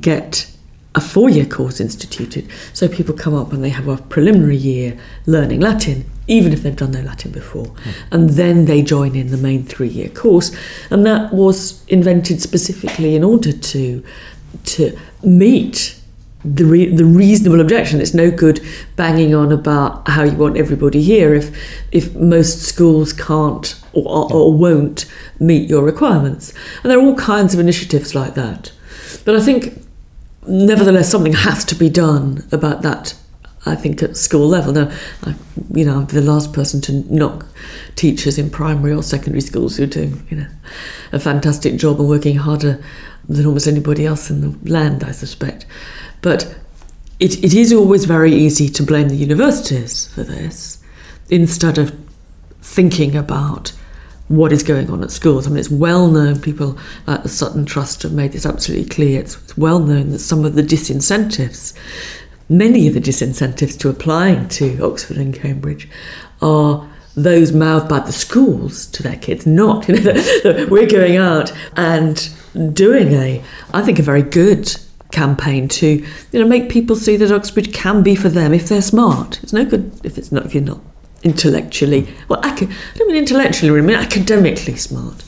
get 0.00 0.50
a 0.94 1.00
four 1.00 1.30
year 1.30 1.46
course 1.46 1.80
instituted. 1.80 2.48
So 2.72 2.88
people 2.88 3.14
come 3.14 3.34
up 3.34 3.52
and 3.52 3.62
they 3.62 3.68
have 3.68 3.86
a 3.86 3.96
preliminary 3.96 4.56
year 4.56 4.98
learning 5.26 5.60
Latin, 5.60 6.04
even 6.26 6.52
if 6.52 6.62
they've 6.62 6.74
done 6.74 6.92
no 6.92 7.00
Latin 7.00 7.30
before. 7.30 7.66
Hmm. 7.66 7.90
And 8.10 8.30
then 8.30 8.64
they 8.64 8.82
join 8.82 9.14
in 9.14 9.30
the 9.30 9.36
main 9.36 9.64
three 9.64 9.88
year 9.88 10.08
course. 10.08 10.54
And 10.90 11.06
that 11.06 11.32
was 11.32 11.84
invented 11.86 12.42
specifically 12.42 13.14
in 13.14 13.22
order 13.22 13.52
to, 13.52 14.04
to 14.64 14.98
meet 15.22 15.96
the, 16.44 16.64
re- 16.64 16.92
the 16.92 17.04
reasonable 17.04 17.60
objection. 17.60 18.00
It's 18.00 18.14
no 18.14 18.30
good 18.32 18.60
banging 18.96 19.32
on 19.32 19.52
about 19.52 20.08
how 20.08 20.24
you 20.24 20.36
want 20.36 20.56
everybody 20.56 21.02
here 21.02 21.34
if, 21.34 21.56
if 21.92 22.16
most 22.16 22.62
schools 22.62 23.12
can't 23.12 23.80
or, 23.92 24.26
hmm. 24.26 24.34
or 24.34 24.52
won't 24.52 25.04
meet 25.38 25.70
your 25.70 25.84
requirements. 25.84 26.52
And 26.82 26.90
there 26.90 26.98
are 26.98 27.02
all 27.02 27.14
kinds 27.14 27.54
of 27.54 27.60
initiatives 27.60 28.12
like 28.12 28.34
that. 28.34 28.72
But 29.24 29.36
I 29.36 29.40
think 29.40 29.86
nevertheless, 30.50 31.10
something 31.10 31.32
has 31.32 31.64
to 31.66 31.74
be 31.74 31.88
done 31.88 32.46
about 32.52 32.82
that 32.82 33.14
I 33.66 33.74
think 33.74 34.02
at 34.02 34.16
school 34.16 34.48
level. 34.48 34.72
Now, 34.72 34.90
I, 35.22 35.34
you 35.74 35.84
know, 35.84 35.98
I'm 35.98 36.06
the 36.06 36.22
last 36.22 36.52
person 36.52 36.80
to 36.82 36.92
knock 37.14 37.46
teachers 37.94 38.38
in 38.38 38.48
primary 38.50 38.94
or 38.94 39.02
secondary 39.02 39.42
schools 39.42 39.76
who 39.76 39.86
do, 39.86 40.18
you 40.30 40.38
know, 40.38 40.46
a 41.12 41.20
fantastic 41.20 41.76
job 41.76 42.00
and 42.00 42.08
working 42.08 42.36
harder 42.36 42.82
than 43.28 43.44
almost 43.44 43.66
anybody 43.66 44.06
else 44.06 44.30
in 44.30 44.40
the 44.40 44.70
land, 44.70 45.04
I 45.04 45.12
suspect. 45.12 45.66
But 46.22 46.56
it, 47.18 47.44
it 47.44 47.52
is 47.52 47.72
always 47.72 48.06
very 48.06 48.32
easy 48.32 48.68
to 48.70 48.82
blame 48.82 49.08
the 49.08 49.16
universities 49.16 50.06
for 50.08 50.22
this 50.22 50.82
instead 51.28 51.76
of 51.76 51.94
thinking 52.62 53.14
about 53.14 53.72
what 54.30 54.52
is 54.52 54.62
going 54.62 54.88
on 54.90 55.02
at 55.02 55.10
schools. 55.10 55.44
I 55.44 55.50
mean, 55.50 55.58
it's 55.58 55.70
well 55.70 56.06
known, 56.06 56.40
people 56.40 56.78
at 57.08 57.24
the 57.24 57.28
Sutton 57.28 57.66
Trust 57.66 58.04
have 58.04 58.12
made 58.12 58.30
this 58.30 58.46
absolutely 58.46 58.88
clear. 58.88 59.20
It's, 59.20 59.34
it's 59.42 59.56
well 59.56 59.80
known 59.80 60.10
that 60.10 60.20
some 60.20 60.44
of 60.44 60.54
the 60.54 60.62
disincentives, 60.62 61.74
many 62.48 62.86
of 62.86 62.94
the 62.94 63.00
disincentives 63.00 63.76
to 63.80 63.88
applying 63.88 64.48
to 64.50 64.80
Oxford 64.86 65.16
and 65.16 65.34
Cambridge, 65.34 65.88
are 66.40 66.88
those 67.16 67.50
mouthed 67.50 67.88
by 67.88 67.98
the 67.98 68.12
schools 68.12 68.86
to 68.86 69.02
their 69.02 69.16
kids, 69.16 69.48
not, 69.48 69.88
you 69.88 70.00
know, 70.00 70.66
we're 70.70 70.86
going 70.86 71.16
out 71.16 71.52
and 71.76 72.32
doing 72.72 73.12
a, 73.14 73.42
I 73.74 73.82
think, 73.82 73.98
a 73.98 74.02
very 74.02 74.22
good 74.22 74.72
campaign 75.10 75.66
to 75.66 76.06
you 76.30 76.40
know 76.40 76.46
make 76.46 76.70
people 76.70 76.94
see 76.94 77.16
that 77.16 77.32
Oxford 77.32 77.72
can 77.74 78.00
be 78.00 78.14
for 78.14 78.28
them 78.28 78.54
if 78.54 78.68
they're 78.68 78.80
smart. 78.80 79.42
It's 79.42 79.52
no 79.52 79.64
good 79.64 79.90
if 80.04 80.16
it's 80.16 80.30
not 80.30 80.46
if 80.46 80.54
you're 80.54 80.62
not 80.62 80.80
intellectually 81.22 82.08
well. 82.28 82.40
I, 82.42 82.52
I 82.52 82.98
don't 82.98 83.08
mean 83.08 83.16
intellectually, 83.16 83.78
I 83.78 83.82
mean 83.82 83.96
academically 83.96 84.76
smart. 84.76 85.24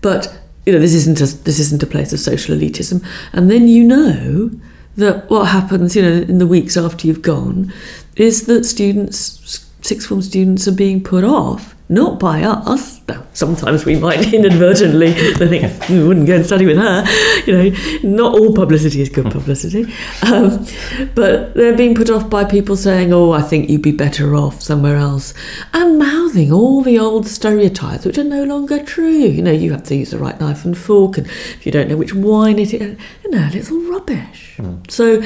But 0.00 0.38
you 0.66 0.72
know 0.72 0.78
this 0.78 0.94
isn't 0.94 1.20
a, 1.20 1.26
this 1.44 1.58
isn't 1.58 1.82
a 1.82 1.86
place 1.86 2.12
of 2.12 2.20
social 2.20 2.56
elitism. 2.56 3.04
And 3.32 3.50
then 3.50 3.68
you 3.68 3.84
know 3.84 4.50
that 4.96 5.28
what 5.28 5.46
happens 5.46 5.96
you 5.96 6.02
know 6.02 6.12
in 6.12 6.38
the 6.38 6.46
weeks 6.46 6.76
after 6.76 7.06
you've 7.06 7.22
gone 7.22 7.72
is 8.16 8.46
that 8.46 8.64
students 8.64 9.68
sixth 9.82 10.08
form 10.08 10.22
students 10.22 10.68
are 10.68 10.72
being 10.72 11.02
put 11.02 11.24
off 11.24 11.73
not 11.88 12.18
by 12.18 12.42
us. 12.42 13.00
Sometimes 13.34 13.84
we 13.84 13.96
might 13.96 14.32
inadvertently 14.34 15.12
think 15.12 15.88
we 15.88 16.02
wouldn't 16.02 16.26
go 16.26 16.36
and 16.36 16.46
study 16.46 16.64
with 16.64 16.78
her. 16.78 17.04
You 17.46 17.52
know, 17.70 17.76
not 18.02 18.38
all 18.38 18.54
publicity 18.54 19.02
is 19.02 19.08
good 19.08 19.30
publicity, 19.30 19.92
um, 20.22 20.66
but 21.14 21.54
they're 21.54 21.76
being 21.76 21.94
put 21.94 22.08
off 22.08 22.30
by 22.30 22.44
people 22.44 22.76
saying, 22.76 23.12
"Oh, 23.12 23.32
I 23.32 23.42
think 23.42 23.68
you'd 23.68 23.82
be 23.82 23.92
better 23.92 24.34
off 24.34 24.62
somewhere 24.62 24.96
else," 24.96 25.34
and 25.72 25.98
mouthing 25.98 26.52
all 26.52 26.82
the 26.82 26.98
old 26.98 27.26
stereotypes 27.26 28.04
which 28.04 28.18
are 28.18 28.24
no 28.24 28.44
longer 28.44 28.82
true. 28.82 29.10
You 29.10 29.42
know, 29.42 29.52
you 29.52 29.72
have 29.72 29.84
to 29.84 29.96
use 29.96 30.10
the 30.10 30.18
right 30.18 30.38
knife 30.40 30.64
and 30.64 30.76
fork, 30.76 31.18
and 31.18 31.26
if 31.26 31.66
you 31.66 31.72
don't 31.72 31.88
know 31.88 31.96
which 31.96 32.14
wine 32.14 32.58
it 32.58 32.72
is, 32.72 32.96
you 33.24 33.30
know, 33.30 33.48
it's 33.52 33.70
all 33.70 33.90
rubbish. 33.90 34.54
Mm. 34.56 34.90
So 34.90 35.22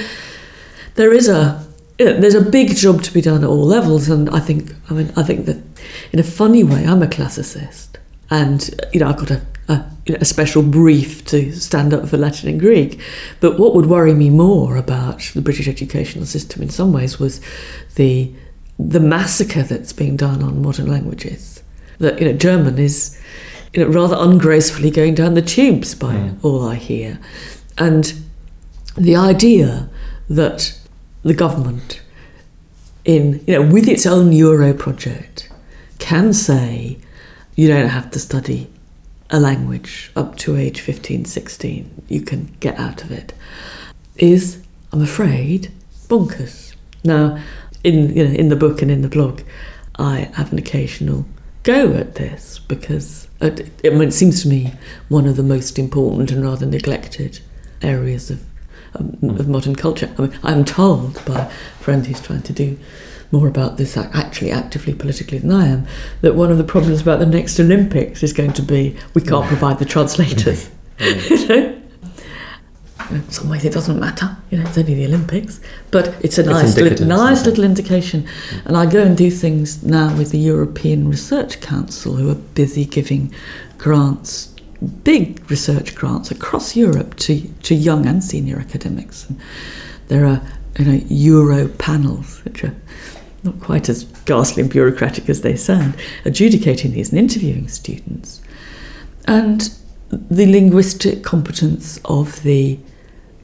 there 0.95 1.13
is 1.13 1.29
a 1.29 1.68
there's 1.99 2.35
a 2.35 2.43
big 2.43 2.77
job 2.77 3.03
to 3.03 3.13
be 3.13 3.21
done 3.21 3.43
at 3.43 3.51
all 3.51 3.65
levels, 3.65 4.09
and 4.09 4.31
I 4.31 4.41
think 4.41 4.73
I 4.91 4.95
mean 4.95 5.13
I 5.17 5.23
think 5.23 5.47
that 5.47 5.59
in 6.13 6.19
a 6.19 6.25
funny 6.25 6.65
way 6.65 6.87
I'm 6.87 7.03
a 7.03 7.07
classicist, 7.07 7.97
and 8.31 8.69
you 8.93 9.01
know 9.01 9.09
I've 9.09 9.19
got 9.19 9.31
a 9.31 9.43
a, 9.69 9.85
you 10.07 10.15
know, 10.15 10.19
a 10.21 10.25
special 10.25 10.63
brief 10.63 11.25
to 11.27 11.53
stand 11.53 11.93
up 11.93 12.09
for 12.09 12.17
Latin 12.17 12.49
and 12.49 12.59
Greek. 12.59 13.01
But 13.41 13.59
what 13.59 13.75
would 13.75 13.87
worry 13.87 14.15
me 14.15 14.31
more 14.31 14.77
about 14.77 15.21
the 15.35 15.43
British 15.43 15.69
educational 15.69 16.25
system 16.27 16.63
in 16.63 16.71
some 16.71 16.93
ways 16.93 17.19
was 17.19 17.41
the 17.95 18.33
the 18.79 19.01
massacre 19.01 19.65
that's 19.65 19.93
being 19.93 20.17
done 20.17 20.43
on 20.43 20.63
modern 20.63 20.87
languages. 20.87 21.63
That 21.99 22.19
you 22.21 22.27
know 22.27 22.33
German 22.33 22.79
is 22.79 23.21
you 23.73 23.85
know 23.85 23.91
rather 23.91 24.17
ungracefully 24.19 24.91
going 24.91 25.15
down 25.15 25.35
the 25.35 25.43
tubes 25.43 25.95
by 25.95 26.15
mm. 26.15 26.45
all 26.45 26.67
I 26.67 26.77
hear, 26.77 27.19
and 27.77 28.15
the 28.97 29.17
idea 29.17 29.91
that 30.31 30.78
the 31.23 31.35
government, 31.35 32.01
in 33.05 33.45
you 33.47 33.55
know, 33.55 33.73
with 33.73 33.89
its 33.89 34.07
own 34.07 34.33
Euro 34.33 34.73
project, 34.73 35.51
can 35.99 36.33
say 36.33 36.99
you 37.55 37.69
don't 37.69 37.89
have 37.89 38.11
to 38.13 38.19
study 38.19 38.71
a 39.31 39.41
language 39.41 40.11
up 40.17 40.37
to 40.39 40.57
age 40.57 40.81
15, 40.81 41.25
16. 41.25 42.03
You 42.09 42.21
can 42.23 42.55
get 42.61 42.79
out 42.79 43.03
of 43.03 43.11
it. 43.11 43.35
Is, 44.17 44.63
I'm 44.93 45.03
afraid, 45.03 45.73
bonkers. 46.09 46.75
Now, 47.05 47.39
in 47.85 48.15
you 48.15 48.27
know, 48.27 48.35
in 48.35 48.49
the 48.49 48.57
book 48.57 48.83
and 48.83 48.91
in 48.91 49.03
the 49.03 49.09
blog, 49.09 49.43
I 49.97 50.31
have 50.35 50.53
an 50.53 50.59
occasional 50.59 51.27
go 51.63 51.93
at 51.93 52.15
this 52.15 52.59
because 52.61 53.29
it, 53.41 53.71
I 53.85 53.89
it 53.89 54.13
seems 54.13 54.43
to 54.43 54.49
me 54.49 54.73
one 55.09 55.27
of 55.27 55.37
the 55.37 55.43
most 55.43 55.79
important 55.79 56.31
and 56.31 56.43
rather 56.43 56.67
neglected 56.67 57.41
areas 57.83 58.31
of 58.31 58.43
of, 58.95 59.23
of 59.23 59.49
modern 59.49 59.75
culture. 59.75 60.13
I 60.19 60.23
mean, 60.23 60.39
I'm 60.43 60.65
told 60.65 61.25
by 61.25 61.41
a 61.41 61.49
friend 61.83 62.07
who's 62.07 62.21
trying 62.21 62.43
to 62.43 62.53
do 62.53 62.79
more 63.31 63.49
about 63.49 63.77
this 63.77 63.97
actually 63.97 64.51
actively 64.51 64.95
politically 64.95 65.39
than 65.39 65.53
I 65.53 65.67
am, 65.67 65.87
that 66.23 66.35
one 66.35 66.51
of 66.51 66.59
the 66.59 66.65
problems 66.65 67.01
about 67.01 67.19
the 67.19 67.27
next 67.27 67.61
Olympics 67.61 68.23
is 68.23 68.33
going 68.33 68.53
to 68.55 68.63
be 68.63 68.97
we 69.15 69.21
can't 69.21 69.47
provide 69.47 69.79
the 69.79 69.85
translators. 69.85 70.71
you 70.99 71.49
know? 71.49 71.75
In 73.11 73.31
some 73.31 73.49
ways, 73.49 73.65
it 73.65 73.73
doesn't 73.73 73.99
matter. 73.99 74.37
You 74.51 74.59
know, 74.59 74.69
it's 74.69 74.77
only 74.77 74.95
the 74.95 75.07
Olympics, 75.07 75.61
but 75.91 76.15
it's 76.23 76.37
a 76.37 76.43
nice, 76.43 76.77
little, 76.77 77.07
nice 77.07 77.47
little 77.47 77.65
indication. 77.65 78.29
And 78.67 78.77
I 78.77 78.85
go 78.85 79.03
and 79.03 79.17
do 79.17 79.31
things 79.31 79.83
now 79.83 80.15
with 80.17 80.31
the 80.31 80.39
European 80.39 81.09
Research 81.09 81.61
Council, 81.61 82.17
who 82.17 82.31
are 82.31 82.35
busy 82.35 82.85
giving 82.85 83.33
grants 83.79 84.55
big 85.05 85.51
research 85.51 85.95
grants 85.95 86.31
across 86.31 86.77
Europe 86.77 87.17
to, 87.17 87.41
to 87.63 87.75
young 87.75 88.07
and 88.07 88.23
senior 88.23 88.59
academics. 88.59 89.29
And 89.29 89.41
there 90.09 90.27
are 90.27 90.41
you 90.79 90.85
know, 90.85 91.01
Euro 91.09 91.69
panels, 91.69 92.45
which 92.45 92.65
are 92.65 92.75
not 93.43 93.61
quite 93.61 93.89
as 93.89 94.05
ghastly 94.25 94.63
and 94.63 94.71
bureaucratic 94.71 95.29
as 95.29 95.43
they 95.43 95.57
sound, 95.57 95.95
adjudicating 96.25 96.93
these 96.93 97.11
and 97.11 97.19
interviewing 97.19 97.69
students. 97.69 98.41
And 99.27 99.71
the 100.11 100.47
linguistic 100.47 101.23
competence 101.23 102.01
of 102.05 102.43
the 102.43 102.79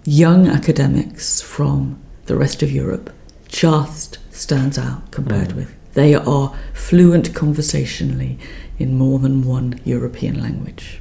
young 0.05 0.49
academics 0.49 1.41
from 1.41 2.01
the 2.27 2.37
rest 2.37 2.63
of 2.63 2.71
Europe 2.71 3.13
just 3.49 4.19
stands 4.35 4.79
out 4.79 5.11
compared 5.11 5.51
mm. 5.51 5.57
with. 5.57 5.75
They 5.95 6.15
are 6.15 6.55
fluent 6.73 7.35
conversationally 7.35 8.39
in 8.79 8.99
more 8.99 9.19
than 9.19 9.45
one 9.45 9.81
European 9.85 10.41
language 10.41 11.01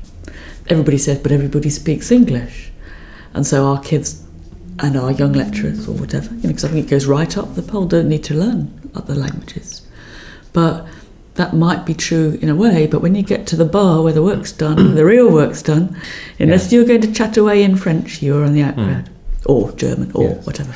everybody 0.69 0.97
says, 0.97 1.19
but 1.19 1.32
everybody 1.32 1.69
speaks 1.69 2.12
English. 2.12 2.71
And 3.34 3.45
so 3.45 3.65
our 3.65 3.82
kids 3.82 4.23
and 4.80 4.95
our 4.95 5.12
young 5.12 5.34
lecturers 5.34 5.88
or 5.88 5.93
whatever, 5.93 6.34
you 6.36 6.41
know, 6.41 6.49
because 6.49 6.65
I 6.65 6.69
think 6.69 6.88
it 6.88 6.89
goes 6.89 7.06
right 7.06 7.38
up 7.38 7.56
the 7.56 7.62
pole, 7.62 7.86
don't 7.86 8.10
need 8.10 8.23
to 8.26 8.34
learn 8.34 8.91
other 8.95 9.15
languages. 9.15 9.82
But 10.52 10.86
that 11.36 11.54
might 11.54 11.86
be 11.86 11.93
true 11.93 12.38
in 12.41 12.49
a 12.49 12.56
way, 12.56 12.86
but 12.86 13.02
when 13.02 13.15
you 13.15 13.23
get 13.23 13.47
to 13.47 13.56
the 13.56 13.65
bar 13.65 14.04
where 14.04 14.13
the 14.13 14.21
work's 14.21 14.52
done, 14.52 14.95
the 14.95 15.06
real 15.06 15.32
work's 15.32 15.63
done, 15.63 15.99
unless 16.39 16.71
yeah. 16.71 16.78
you're 16.78 16.88
going 16.88 17.02
to 17.02 17.12
chat 17.12 17.38
away 17.38 17.63
in 17.63 17.76
French, 17.76 18.21
you're 18.21 18.45
on 18.45 18.54
the 18.54 18.62
outgrad, 18.62 19.06
mm. 19.06 19.12
or 19.47 19.71
German, 19.71 20.12
or 20.13 20.30
yes. 20.30 20.45
whatever. 20.45 20.76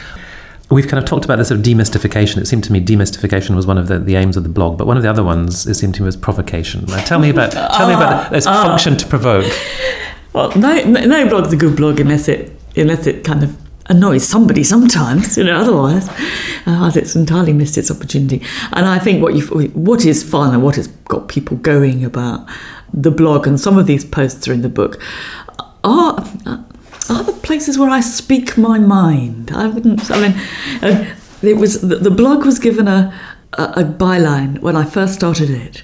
We've 0.69 0.88
kind 0.88 1.01
of 1.01 1.08
talked 1.08 1.23
about 1.23 1.38
this 1.38 1.47
sort 1.47 1.60
of 1.60 1.65
demystification. 1.65 2.38
It 2.38 2.47
seemed 2.47 2.63
to 2.65 2.73
me 2.73 2.84
demystification 2.84 3.56
was 3.56 3.65
one 3.65 3.77
of 3.77 3.88
the, 3.88 3.99
the 3.99 4.15
aims 4.15 4.36
of 4.36 4.43
the 4.43 4.49
blog, 4.49 4.77
but 4.77 4.86
one 4.86 4.97
of 4.97 5.03
the 5.03 5.10
other 5.10 5.23
ones 5.23 5.65
it 5.65 5.75
seemed 5.75 5.95
to 5.95 6.01
me 6.01 6.08
was 6.08 6.17
provocation. 6.17 6.86
Now, 6.86 7.03
tell 7.06 7.19
me 7.19 7.30
about 7.30 7.51
tell 7.51 7.88
me 7.88 7.93
about 7.93 8.32
this 8.32 8.45
ah. 8.45 8.63
function 8.63 8.97
to 8.97 9.08
provoke. 9.08 9.51
Well, 10.34 10.56
no, 10.56 10.84
no 10.84 11.27
blog's 11.27 11.51
a 11.51 11.56
good 11.56 11.75
blog 11.75 11.99
unless 11.99 12.27
it 12.27 12.56
unless 12.75 13.08
it 13.08 13.23
kind 13.23 13.43
of 13.43 13.58
annoys 13.89 14.27
somebody 14.27 14.63
sometimes. 14.63 15.36
You 15.36 15.45
know, 15.45 15.60
otherwise, 15.60 16.08
uh, 16.67 16.91
it's 16.93 17.15
entirely 17.15 17.53
missed 17.53 17.75
its 17.75 17.89
opportunity. 17.89 18.45
And 18.73 18.86
I 18.86 18.99
think 18.99 19.23
what 19.23 19.34
you 19.34 19.41
what 19.69 20.06
is 20.06 20.23
fun 20.23 20.53
and 20.53 20.62
what 20.62 20.75
has 20.75 20.88
got 21.06 21.27
people 21.27 21.58
going 21.58 22.06
about 22.06 22.47
the 22.93 23.12
blog 23.12 23.47
and 23.47 23.60
some 23.60 23.77
of 23.77 23.88
these 23.88 24.06
posts 24.06 24.47
are 24.47 24.53
in 24.53 24.62
the 24.62 24.69
book 24.69 25.01
are 25.84 26.23
are 27.09 27.23
the 27.23 27.33
places 27.33 27.77
where 27.77 27.89
I 27.89 27.99
speak 27.99 28.57
my 28.57 28.79
mind. 28.79 29.51
I 29.51 29.67
wouldn't. 29.67 30.09
I 30.11 30.21
mean, 30.21 30.39
uh, 30.81 31.15
it 31.41 31.57
was 31.57 31.81
the, 31.81 31.97
the 31.97 32.11
blog 32.11 32.45
was 32.45 32.59
given 32.59 32.87
a, 32.87 33.13
a, 33.53 33.63
a 33.63 33.83
byline 33.83 34.59
when 34.59 34.75
I 34.75 34.85
first 34.85 35.13
started 35.13 35.49
it, 35.49 35.83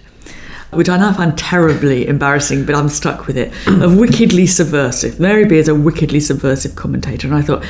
which 0.72 0.90
I 0.90 0.98
now 0.98 1.14
find 1.14 1.38
terribly 1.38 2.08
embarrassing, 2.08 2.66
but 2.66 2.76
I'm 2.76 2.90
stuck 2.90 3.28
with 3.28 3.38
it. 3.38 3.54
Of 3.68 3.98
wickedly 4.00 4.48
subversive. 4.48 5.20
Mary 5.20 5.46
Beard 5.46 5.62
is 5.62 5.68
a 5.68 5.76
wickedly 5.76 6.20
subversive 6.20 6.76
commentator, 6.76 7.28
and 7.28 7.36
I 7.36 7.42
thought 7.42 7.64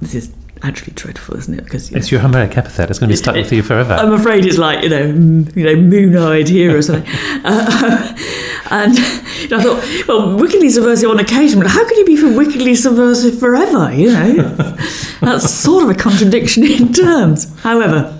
this 0.00 0.14
is 0.14 0.32
actually 0.62 0.92
dreadful, 0.94 1.36
isn't 1.36 1.58
it? 1.58 1.64
Because 1.64 1.90
you 1.90 1.96
it's 1.96 2.10
know, 2.10 2.16
your 2.16 2.20
Homeric 2.22 2.56
epithet. 2.56 2.90
It's 2.90 2.98
going 2.98 3.08
to 3.08 3.12
be 3.12 3.16
stuck 3.16 3.36
it, 3.36 3.40
with 3.40 3.52
you 3.52 3.62
forever. 3.62 3.94
I'm 3.94 4.12
afraid 4.12 4.44
it's 4.44 4.58
like 4.58 4.82
you 4.82 4.88
know, 4.88 5.04
you 5.04 5.64
know, 5.64 5.76
moon-eyed 5.76 6.48
hero 6.48 6.76
or 6.76 6.82
something. 6.82 7.10
uh, 7.44 8.14
and 8.70 8.96
you 8.96 9.48
know, 9.48 9.58
I 9.58 9.62
thought, 9.62 10.08
well, 10.08 10.36
wickedly 10.36 10.68
subversive 10.70 11.10
on 11.10 11.18
occasion, 11.18 11.60
but 11.60 11.68
how 11.68 11.86
can 11.86 11.96
you 11.98 12.04
be 12.04 12.16
for 12.16 12.32
wickedly 12.36 12.74
subversive 12.74 13.38
forever? 13.38 13.92
You 13.92 14.12
know, 14.12 14.34
that's 15.20 15.50
sort 15.50 15.84
of 15.84 15.90
a 15.90 15.94
contradiction 15.94 16.64
in 16.64 16.92
terms. 16.92 17.58
However, 17.60 18.18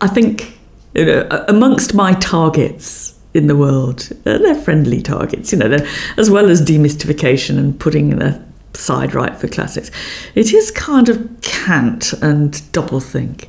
I 0.00 0.08
think 0.08 0.58
you 0.94 1.06
know, 1.06 1.44
amongst 1.48 1.94
my 1.94 2.14
targets 2.14 3.18
in 3.34 3.46
the 3.46 3.56
world, 3.56 4.00
they're 4.24 4.54
friendly 4.54 5.00
targets. 5.00 5.52
You 5.52 5.58
know, 5.58 5.86
as 6.16 6.30
well 6.30 6.50
as 6.50 6.60
demystification 6.62 7.58
and 7.58 7.78
putting 7.78 8.10
the 8.10 8.42
side 8.74 9.14
right 9.14 9.36
for 9.36 9.48
classics. 9.48 9.90
It 10.34 10.52
is 10.52 10.70
kind 10.70 11.08
of 11.08 11.28
cant 11.42 12.12
and 12.14 12.52
doublethink. 12.72 13.48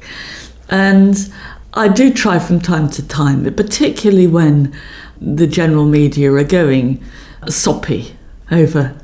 And 0.69 1.32
I 1.74 1.88
do 1.88 2.13
try 2.13 2.39
from 2.39 2.60
time 2.60 2.89
to 2.91 3.08
time, 3.08 3.43
particularly 3.56 4.28
when 4.28 4.74
the 5.24 5.48
general 5.48 5.86
media 5.86 6.32
are 6.34 6.44
going 6.44 7.04
soppy 7.48 8.16
over 8.52 8.96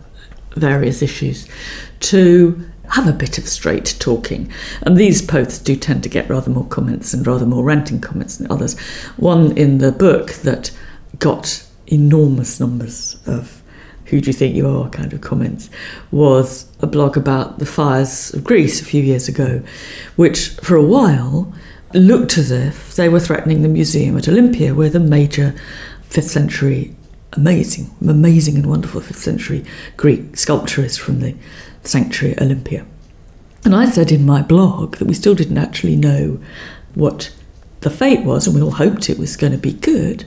various 0.55 1.01
issues, 1.01 1.47
to 1.99 2.69
have 2.89 3.07
a 3.07 3.13
bit 3.13 3.37
of 3.37 3.47
straight 3.47 3.95
talking. 3.99 4.51
And 4.81 4.97
these 4.97 5.21
posts 5.21 5.59
do 5.59 5.75
tend 5.75 6.03
to 6.03 6.09
get 6.09 6.29
rather 6.29 6.49
more 6.49 6.65
comments 6.65 7.13
and 7.13 7.25
rather 7.25 7.45
more 7.45 7.63
ranting 7.63 8.01
comments 8.01 8.37
than 8.37 8.51
others. 8.51 8.79
One 9.17 9.57
in 9.57 9.77
the 9.77 9.91
book 9.91 10.31
that 10.43 10.71
got 11.19 11.65
enormous 11.87 12.59
numbers 12.59 13.17
of 13.25 13.61
who 14.05 14.19
do 14.19 14.27
you 14.27 14.33
think 14.33 14.55
you 14.55 14.67
are 14.67 14.89
kind 14.89 15.13
of 15.13 15.21
comments 15.21 15.69
was 16.09 16.67
a 16.81 16.87
blog 16.87 17.15
about 17.15 17.59
the 17.59 17.65
fires 17.65 18.33
of 18.33 18.43
Greece 18.43 18.81
a 18.81 18.85
few 18.85 19.03
years 19.03 19.27
ago, 19.27 19.61
which 20.15 20.49
for 20.61 20.75
a 20.75 20.83
while 20.83 21.53
looked 21.93 22.37
as 22.37 22.49
if 22.49 22.95
they 22.95 23.07
were 23.07 23.19
threatening 23.19 23.61
the 23.61 23.67
museum 23.67 24.17
at 24.17 24.27
Olympia, 24.27 24.73
where 24.73 24.89
the 24.89 24.99
major 24.99 25.53
5th 26.09 26.23
century, 26.29 26.95
amazing, 27.33 27.89
amazing 28.01 28.55
and 28.55 28.65
wonderful 28.65 29.01
5th 29.01 29.15
century 29.15 29.63
Greek 29.97 30.37
sculpture 30.37 30.83
is 30.83 30.97
from 30.97 31.19
the 31.19 31.35
sanctuary 31.83 32.35
Olympia. 32.39 32.85
And 33.65 33.75
I 33.75 33.89
said 33.89 34.11
in 34.11 34.25
my 34.25 34.41
blog 34.41 34.97
that 34.97 35.07
we 35.07 35.13
still 35.13 35.35
didn't 35.35 35.57
actually 35.57 35.95
know 35.95 36.39
what 36.95 37.31
the 37.81 37.89
fate 37.89 38.25
was, 38.25 38.47
and 38.47 38.55
we 38.55 38.61
all 38.61 38.71
hoped 38.71 39.09
it 39.09 39.19
was 39.19 39.37
going 39.37 39.51
to 39.53 39.57
be 39.57 39.73
good 39.73 40.25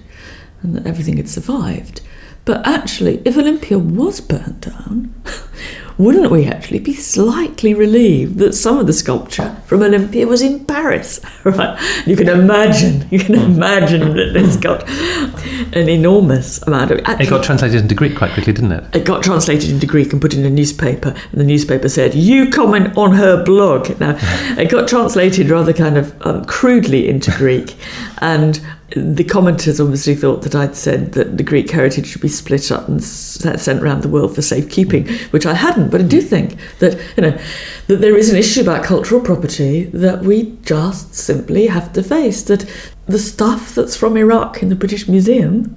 and 0.62 0.74
that 0.76 0.86
everything 0.86 1.16
had 1.16 1.28
survived. 1.28 2.00
But 2.44 2.66
actually, 2.66 3.22
if 3.24 3.36
Olympia 3.36 3.78
was 3.78 4.20
burnt 4.20 4.62
down, 4.62 5.14
wouldn't 5.98 6.30
we 6.30 6.46
actually 6.46 6.78
be 6.78 6.94
slightly 6.94 7.74
relieved 7.74 8.38
that 8.38 8.54
some 8.54 8.78
of 8.78 8.86
the 8.86 8.92
sculpture 8.92 9.56
from 9.66 9.82
Olympia 9.82 10.26
was 10.26 10.42
in 10.42 10.64
Paris? 10.64 11.20
right? 11.44 11.78
You 12.06 12.16
can 12.16 12.28
imagine, 12.28 13.06
you 13.10 13.18
can 13.18 13.34
imagine 13.34 14.16
that 14.16 14.32
this 14.32 14.56
got 14.62 14.88
an 14.88 15.88
enormous 15.88 16.62
amount 16.62 16.90
of. 16.90 17.00
Actually, 17.04 17.26
it 17.26 17.30
got 17.30 17.44
translated 17.44 17.80
into 17.80 17.94
Greek 17.94 18.16
quite 18.16 18.32
quickly, 18.32 18.52
didn't 18.52 18.72
it? 18.72 18.96
It 18.96 19.04
got 19.04 19.22
translated 19.22 19.70
into 19.70 19.86
Greek 19.86 20.12
and 20.12 20.20
put 20.20 20.34
in 20.34 20.44
a 20.44 20.50
newspaper, 20.50 21.14
and 21.32 21.40
the 21.40 21.44
newspaper 21.44 21.88
said, 21.88 22.14
"You 22.14 22.50
comment 22.50 22.96
on 22.96 23.12
her 23.12 23.42
blog." 23.44 23.98
Now, 24.00 24.16
it 24.58 24.70
got 24.70 24.88
translated 24.88 25.50
rather 25.50 25.72
kind 25.72 25.96
of 25.96 26.26
um, 26.26 26.44
crudely 26.44 27.08
into 27.08 27.30
Greek, 27.32 27.76
and 28.18 28.60
the 28.96 29.24
commenters 29.24 29.80
obviously 29.80 30.14
thought 30.14 30.42
that 30.42 30.54
I'd 30.54 30.76
said 30.76 31.12
that 31.12 31.36
the 31.36 31.42
Greek 31.42 31.70
heritage 31.70 32.06
should 32.06 32.20
be 32.20 32.28
split 32.28 32.70
up 32.70 32.88
and 32.88 33.02
sent 33.02 33.82
around 33.82 34.02
the 34.02 34.08
world 34.08 34.34
for 34.34 34.42
safekeeping, 34.42 35.08
which 35.30 35.46
I 35.46 35.54
hadn't. 35.54 35.90
But 35.90 36.00
I 36.00 36.04
do 36.04 36.20
think 36.20 36.56
that 36.80 37.00
you 37.16 37.22
know 37.22 37.38
that 37.86 38.00
there 38.00 38.16
is 38.16 38.30
an 38.30 38.36
issue 38.36 38.60
about 38.60 38.84
cultural 38.84 39.20
property 39.20 39.84
that 39.86 40.22
we 40.22 40.56
just 40.62 41.14
simply 41.14 41.66
have 41.66 41.92
to 41.94 42.02
face. 42.02 42.42
That 42.42 42.68
the 43.06 43.18
stuff 43.18 43.74
that's 43.74 43.96
from 43.96 44.16
Iraq 44.16 44.62
in 44.62 44.68
the 44.68 44.74
British 44.74 45.08
Museum 45.08 45.76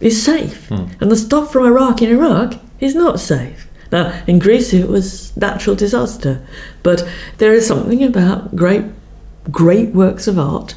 is 0.00 0.22
safe, 0.22 0.68
hmm. 0.68 0.86
and 1.00 1.10
the 1.10 1.16
stuff 1.16 1.52
from 1.52 1.66
Iraq 1.66 2.02
in 2.02 2.10
Iraq 2.10 2.54
is 2.80 2.94
not 2.94 3.20
safe. 3.20 3.68
Now, 3.90 4.22
in 4.26 4.38
Greece, 4.38 4.72
it 4.72 4.88
was 4.88 5.36
natural 5.36 5.76
disaster, 5.76 6.44
but 6.82 7.06
there 7.38 7.52
is 7.52 7.66
something 7.66 8.02
about 8.02 8.56
great, 8.56 8.84
great 9.50 9.90
works 9.90 10.26
of 10.26 10.38
art 10.38 10.74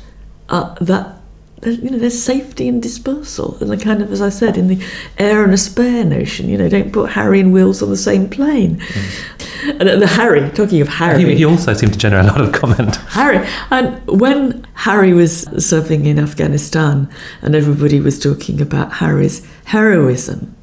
uh, 0.49 0.75
that 0.81 1.14
you 1.63 1.89
know, 1.89 1.97
there's 1.97 2.21
safety 2.21 2.67
in 2.67 2.79
dispersal, 2.79 3.57
and 3.59 3.69
the 3.69 3.77
kind 3.77 4.01
of, 4.01 4.11
as 4.11 4.21
I 4.21 4.29
said, 4.29 4.57
in 4.57 4.67
the 4.67 4.83
heir 5.17 5.43
and 5.43 5.53
a 5.53 5.57
spare 5.57 6.03
notion. 6.03 6.49
You 6.49 6.57
know, 6.57 6.69
don't 6.69 6.91
put 6.91 7.11
Harry 7.11 7.39
and 7.39 7.53
Wills 7.53 7.81
on 7.81 7.89
the 7.89 7.97
same 7.97 8.29
plane. 8.29 8.77
Mm. 8.77 9.79
And 9.79 10.01
the 10.01 10.07
Harry, 10.07 10.47
talking 10.51 10.81
of 10.81 10.87
Harry, 10.89 11.23
he, 11.23 11.35
he, 11.37 11.45
also 11.45 11.73
seemed 11.73 11.93
to 11.93 11.99
generate 11.99 12.25
a 12.25 12.27
lot 12.27 12.41
of 12.41 12.51
comment. 12.53 12.97
Harry, 12.97 13.47
and 13.71 14.05
when 14.07 14.67
Harry 14.75 15.13
was 15.13 15.47
serving 15.65 16.05
in 16.05 16.19
Afghanistan, 16.19 17.09
and 17.41 17.55
everybody 17.55 17.99
was 17.99 18.19
talking 18.19 18.61
about 18.61 18.93
Harry's 18.93 19.45
heroism, 19.65 20.55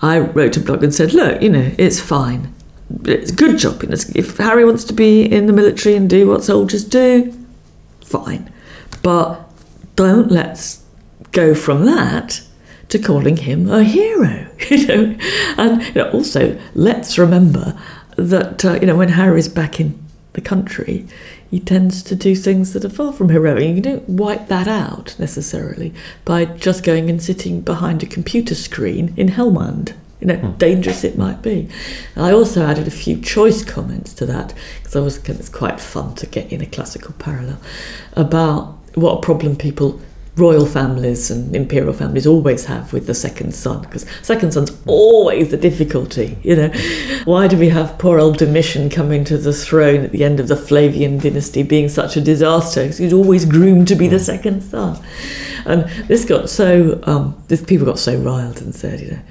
I 0.00 0.18
wrote 0.18 0.56
a 0.56 0.60
blog 0.60 0.82
and 0.82 0.94
said, 0.94 1.12
look, 1.12 1.42
you 1.42 1.50
know, 1.50 1.72
it's 1.78 2.00
fine. 2.00 2.54
It's 3.04 3.32
a 3.32 3.34
good 3.34 3.58
job. 3.58 3.82
If 3.82 4.36
Harry 4.38 4.64
wants 4.64 4.84
to 4.84 4.92
be 4.92 5.22
in 5.22 5.46
the 5.46 5.52
military 5.52 5.96
and 5.96 6.08
do 6.08 6.28
what 6.28 6.44
soldiers 6.44 6.84
do, 6.84 7.34
fine. 8.00 8.50
But 9.02 9.45
don't 9.96 10.30
let's 10.30 10.84
go 11.32 11.54
from 11.54 11.84
that 11.86 12.42
to 12.88 12.98
calling 12.98 13.38
him 13.38 13.68
a 13.70 13.82
hero, 13.82 14.46
you 14.70 14.86
know. 14.86 15.18
And 15.58 15.82
you 15.82 15.94
know, 15.94 16.10
also, 16.10 16.58
let's 16.74 17.18
remember 17.18 17.78
that 18.16 18.64
uh, 18.64 18.74
you 18.74 18.86
know 18.86 18.96
when 18.96 19.10
Harry's 19.10 19.48
back 19.48 19.80
in 19.80 19.98
the 20.34 20.40
country, 20.40 21.06
he 21.50 21.60
tends 21.60 22.02
to 22.04 22.14
do 22.14 22.34
things 22.36 22.72
that 22.72 22.84
are 22.84 22.90
far 22.90 23.12
from 23.12 23.30
heroic. 23.30 23.74
You 23.74 23.80
don't 23.80 24.08
wipe 24.08 24.48
that 24.48 24.68
out 24.68 25.16
necessarily 25.18 25.92
by 26.24 26.44
just 26.44 26.84
going 26.84 27.10
and 27.10 27.22
sitting 27.22 27.60
behind 27.60 28.02
a 28.02 28.06
computer 28.06 28.54
screen 28.54 29.14
in 29.16 29.28
Helmand. 29.28 29.94
You 30.20 30.28
know, 30.28 30.36
hmm. 30.36 30.52
dangerous 30.56 31.04
it 31.04 31.18
might 31.18 31.42
be. 31.42 31.68
I 32.16 32.32
also 32.32 32.64
added 32.64 32.86
a 32.86 32.90
few 32.90 33.20
choice 33.20 33.62
comments 33.62 34.14
to 34.14 34.26
that 34.26 34.54
because 34.78 34.96
I 34.96 35.00
was 35.00 35.18
it's 35.28 35.50
quite 35.50 35.78
fun 35.78 36.14
to 36.16 36.26
get 36.26 36.50
in 36.50 36.62
a 36.62 36.66
classical 36.66 37.14
parallel 37.18 37.58
about 38.14 38.78
what 38.96 39.18
a 39.18 39.20
problem 39.20 39.54
people 39.54 40.00
royal 40.36 40.66
families 40.66 41.30
and 41.30 41.56
imperial 41.56 41.94
families 41.94 42.26
always 42.26 42.66
have 42.66 42.92
with 42.92 43.06
the 43.06 43.14
second 43.14 43.54
son 43.54 43.80
because 43.80 44.04
second 44.20 44.52
son's 44.52 44.70
always 44.86 45.50
the 45.50 45.56
difficulty 45.56 46.36
you 46.42 46.54
know 46.54 46.68
why 47.24 47.48
do 47.48 47.56
we 47.56 47.70
have 47.70 47.98
poor 47.98 48.18
old 48.18 48.36
domitian 48.36 48.90
coming 48.90 49.24
to 49.24 49.38
the 49.38 49.52
throne 49.52 50.00
at 50.00 50.12
the 50.12 50.22
end 50.22 50.38
of 50.38 50.48
the 50.48 50.56
flavian 50.56 51.16
dynasty 51.18 51.62
being 51.62 51.88
such 51.88 52.18
a 52.18 52.20
disaster 52.20 52.82
because 52.82 52.98
he's 52.98 53.14
always 53.14 53.46
groomed 53.46 53.88
to 53.88 53.94
be 53.94 54.08
the 54.08 54.18
second 54.18 54.60
son 54.60 55.02
and 55.64 55.84
this 56.06 56.26
got 56.26 56.50
so 56.50 57.00
um, 57.04 57.42
this 57.48 57.64
people 57.64 57.86
got 57.86 57.98
so 57.98 58.14
riled 58.18 58.60
and 58.60 58.74
said 58.74 59.00
you 59.00 59.12
know 59.12 59.22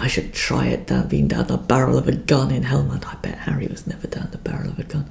I 0.00 0.06
should 0.06 0.32
try 0.32 0.66
it 0.68 0.86
down 0.86 1.08
being 1.08 1.26
down 1.26 1.48
the 1.48 1.56
barrel 1.56 1.98
of 1.98 2.06
a 2.06 2.12
gun 2.12 2.52
in 2.52 2.62
Helmand. 2.62 3.04
I 3.04 3.16
bet 3.16 3.36
Harry 3.38 3.66
was 3.66 3.84
never 3.84 4.06
down 4.06 4.28
the 4.30 4.38
barrel 4.38 4.70
of 4.70 4.78
a 4.78 4.84
gun. 4.84 5.10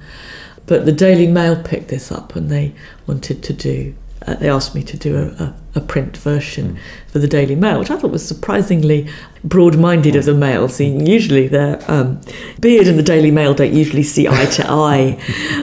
But 0.68 0.84
the 0.84 0.92
Daily 0.92 1.26
Mail 1.26 1.60
picked 1.60 1.88
this 1.88 2.12
up 2.12 2.36
and 2.36 2.50
they 2.50 2.74
wanted 3.06 3.42
to 3.42 3.52
do, 3.54 3.94
uh, 4.26 4.34
they 4.34 4.50
asked 4.50 4.74
me 4.74 4.82
to 4.82 4.98
do 4.98 5.16
a, 5.16 5.42
a, 5.42 5.54
a 5.76 5.80
print 5.80 6.18
version 6.18 6.74
mm. 6.74 6.78
for 7.10 7.18
the 7.18 7.26
Daily 7.26 7.54
Mail, 7.54 7.80
which 7.80 7.90
I 7.90 7.96
thought 7.96 8.10
was 8.10 8.26
surprisingly 8.26 9.08
broad 9.42 9.78
minded 9.78 10.14
of 10.14 10.26
the 10.26 10.34
Mail. 10.34 10.68
So 10.68 10.84
usually 10.84 11.48
their 11.48 11.82
um, 11.90 12.20
Beard 12.60 12.86
and 12.86 12.98
the 12.98 13.02
Daily 13.02 13.30
Mail 13.30 13.54
don't 13.54 13.72
usually 13.72 14.02
see 14.02 14.28
eye 14.28 14.44
to 14.44 14.70
eye. 14.70 15.18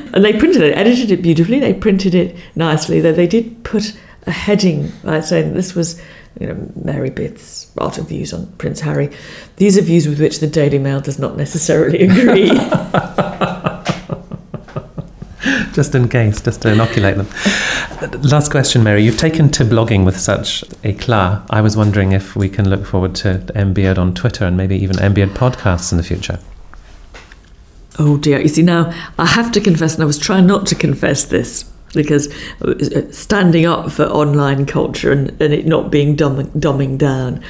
and 0.13 0.25
they 0.25 0.37
printed 0.37 0.63
it, 0.63 0.75
edited 0.75 1.11
it 1.11 1.21
beautifully, 1.21 1.59
they 1.59 1.73
printed 1.73 2.15
it 2.15 2.35
nicely, 2.55 2.99
though 2.99 3.13
they 3.13 3.27
did 3.27 3.63
put 3.63 3.95
a 4.25 4.31
heading 4.31 4.91
right, 5.03 5.23
saying 5.23 5.53
this 5.53 5.75
was 5.75 6.01
you 6.39 6.47
know, 6.47 6.71
Mary 6.83 7.11
Beard's 7.11 7.71
art 7.77 7.99
of 7.99 8.09
views 8.09 8.33
on 8.33 8.47
Prince 8.53 8.79
Harry. 8.81 9.11
These 9.57 9.77
are 9.77 9.81
views 9.81 10.07
with 10.07 10.19
which 10.19 10.39
the 10.39 10.47
Daily 10.47 10.79
Mail 10.79 10.99
does 10.99 11.19
not 11.19 11.37
necessarily 11.37 12.01
agree. 12.07 12.49
just 15.75 15.93
in 15.93 16.07
case, 16.09 16.41
just 16.41 16.61
to 16.61 16.71
inoculate 16.71 17.17
them. 17.17 17.27
Last 18.21 18.49
question, 18.49 18.83
Mary. 18.83 19.03
You've 19.03 19.17
taken 19.17 19.49
to 19.51 19.65
blogging 19.65 20.05
with 20.05 20.17
such 20.17 20.63
eclat. 20.83 21.45
I 21.49 21.61
was 21.61 21.75
wondering 21.75 22.13
if 22.13 22.35
we 22.35 22.49
can 22.49 22.69
look 22.69 22.85
forward 22.85 23.13
to 23.15 23.39
MBeard 23.55 23.97
on 23.97 24.13
Twitter 24.13 24.45
and 24.45 24.55
maybe 24.55 24.77
even 24.77 24.95
MBeard 24.95 25.29
podcasts 25.29 25.91
in 25.91 25.97
the 25.97 26.03
future. 26.03 26.39
Oh 27.99 28.17
dear. 28.17 28.39
You 28.39 28.47
see, 28.47 28.61
now 28.63 28.91
I 29.19 29.25
have 29.25 29.51
to 29.51 29.61
confess, 29.61 29.95
and 29.95 30.03
I 30.03 30.05
was 30.05 30.17
trying 30.17 30.47
not 30.47 30.65
to 30.67 30.75
confess 30.75 31.25
this 31.25 31.63
because 31.93 32.33
uh, 32.61 33.11
standing 33.11 33.65
up 33.65 33.91
for 33.91 34.05
online 34.05 34.65
culture 34.65 35.11
and, 35.11 35.29
and 35.41 35.53
it 35.53 35.65
not 35.65 35.91
being 35.91 36.15
dumb, 36.15 36.45
dumbing 36.51 36.97
down, 36.97 37.43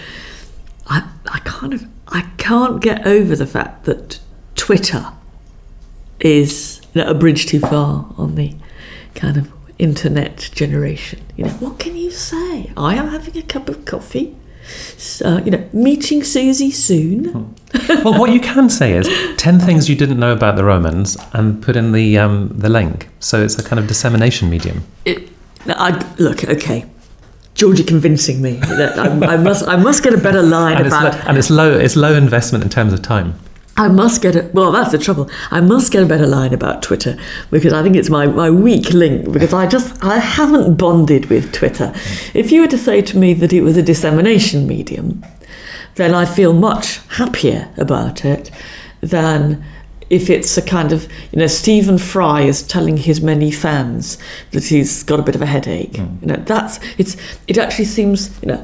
I, 0.87 1.07
I 1.27 1.39
kind 1.39 1.73
of 1.73 1.85
I 2.07 2.21
can't 2.37 2.81
get 2.81 3.05
over 3.07 3.35
the 3.35 3.47
fact 3.47 3.85
that 3.85 4.19
Twitter 4.55 5.11
is 6.19 6.81
a 6.95 7.13
bridge 7.13 7.45
too 7.45 7.59
far 7.59 8.07
on 8.17 8.35
the 8.35 8.55
kind 9.13 9.37
of 9.37 9.51
internet 9.77 10.49
generation. 10.53 11.21
You 11.35 11.45
know, 11.45 11.51
what 11.51 11.79
can 11.79 11.95
you 11.95 12.11
say? 12.11 12.71
I 12.77 12.95
am 12.95 13.09
having 13.09 13.37
a 13.37 13.41
cup 13.41 13.69
of 13.69 13.85
coffee. 13.85 14.35
So, 14.97 15.37
you 15.39 15.51
know, 15.51 15.69
meeting 15.73 16.23
Susie 16.23 16.71
soon. 16.71 17.25
Hmm. 17.25 18.03
well, 18.03 18.19
what 18.19 18.31
you 18.31 18.39
can 18.39 18.69
say 18.69 18.93
is 18.93 19.07
10 19.37 19.59
things 19.59 19.89
you 19.89 19.95
didn't 19.95 20.19
know 20.19 20.31
about 20.31 20.55
the 20.55 20.63
Romans 20.63 21.17
and 21.33 21.61
put 21.61 21.75
in 21.75 21.91
the, 21.91 22.17
um, 22.17 22.49
the 22.49 22.69
link. 22.69 23.09
So 23.19 23.43
it's 23.43 23.59
a 23.59 23.63
kind 23.63 23.79
of 23.79 23.87
dissemination 23.87 24.49
medium. 24.49 24.83
It, 25.03 25.29
I, 25.67 26.13
look, 26.17 26.43
okay. 26.45 26.85
Georgie 27.53 27.83
convincing 27.83 28.41
me 28.41 28.53
that 28.53 28.99
I, 28.99 29.33
I, 29.33 29.37
must 29.37 29.65
I 29.65 29.77
must 29.77 30.03
get 30.03 30.13
a 30.13 30.17
better 30.17 30.41
line 30.41 30.75
and 30.75 30.87
about 30.87 31.05
it's 31.05 31.15
lo- 31.15 31.29
and 31.29 31.37
it's 31.37 31.49
low 31.49 31.71
it's 31.71 31.95
low 31.95 32.13
investment 32.13 32.65
in 32.65 32.69
terms 32.69 32.91
of 32.91 33.01
time. 33.01 33.39
I 33.77 33.89
must 33.89 34.21
get 34.21 34.37
it. 34.37 34.53
Well, 34.53 34.71
that's 34.71 34.91
the 34.91 34.97
trouble. 34.97 35.29
I 35.51 35.59
must 35.59 35.91
get 35.91 36.01
a 36.01 36.05
better 36.05 36.27
line 36.27 36.53
about 36.53 36.81
Twitter 36.81 37.17
because 37.51 37.73
I 37.73 37.83
think 37.83 37.97
it's 37.97 38.09
my, 38.09 38.25
my 38.25 38.49
weak 38.49 38.93
link 38.93 39.31
because 39.31 39.53
I 39.53 39.67
just 39.67 40.01
I 40.01 40.17
haven't 40.17 40.75
bonded 40.75 41.25
with 41.25 41.51
Twitter. 41.51 41.93
If 42.33 42.51
you 42.51 42.61
were 42.61 42.67
to 42.67 42.77
say 42.77 43.01
to 43.01 43.17
me 43.17 43.33
that 43.33 43.51
it 43.51 43.61
was 43.61 43.75
a 43.75 43.83
dissemination 43.83 44.65
medium, 44.65 45.25
then 45.95 46.15
I'd 46.15 46.29
feel 46.29 46.53
much 46.53 46.99
happier 47.09 47.69
about 47.77 48.23
it 48.23 48.49
than 49.01 49.63
if 50.09 50.29
it's 50.29 50.57
a 50.57 50.61
kind 50.61 50.93
of 50.93 51.11
you 51.33 51.39
know 51.39 51.47
Stephen 51.47 51.97
Fry 51.97 52.41
is 52.41 52.63
telling 52.63 52.95
his 52.95 53.21
many 53.21 53.51
fans 53.51 54.17
that 54.51 54.63
he's 54.65 55.03
got 55.03 55.19
a 55.19 55.23
bit 55.23 55.35
of 55.35 55.41
a 55.41 55.45
headache. 55.45 55.93
Mm. 55.93 56.21
You 56.21 56.27
know 56.27 56.35
that's 56.37 56.79
it's 56.97 57.17
it 57.47 57.57
actually 57.57 57.85
seems 57.85 58.39
you 58.41 58.49
know 58.49 58.63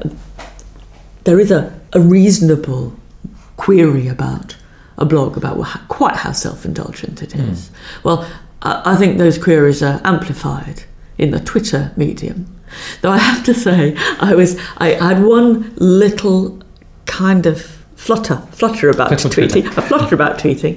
there 1.24 1.38
is 1.38 1.50
a, 1.50 1.78
a 1.92 2.00
reasonable 2.00 2.96
query 3.56 4.08
about 4.08 4.56
a 4.98 5.04
blog 5.04 5.36
about 5.36 5.56
wha- 5.56 5.80
quite 5.88 6.16
how 6.16 6.32
self-indulgent 6.32 7.22
it 7.22 7.32
hmm. 7.32 7.50
is. 7.50 7.70
Well, 8.02 8.28
I, 8.62 8.82
I 8.92 8.96
think 8.96 9.18
those 9.18 9.38
queries 9.38 9.82
are 9.82 10.00
amplified 10.04 10.84
in 11.18 11.30
the 11.30 11.40
Twitter 11.40 11.92
medium. 11.96 12.60
Though 13.00 13.10
I 13.10 13.18
have 13.18 13.44
to 13.44 13.54
say, 13.54 13.94
I 14.20 14.34
was 14.34 14.58
I 14.78 14.90
had 14.90 15.22
one 15.22 15.74
little 15.76 16.62
kind 17.06 17.46
of 17.46 17.71
flutter 18.02 18.36
flutter 18.50 18.90
about 18.90 19.12
tweeting 19.12 19.64
a 19.78 19.82
flutter 19.82 20.12
about 20.12 20.36
tweeting 20.36 20.76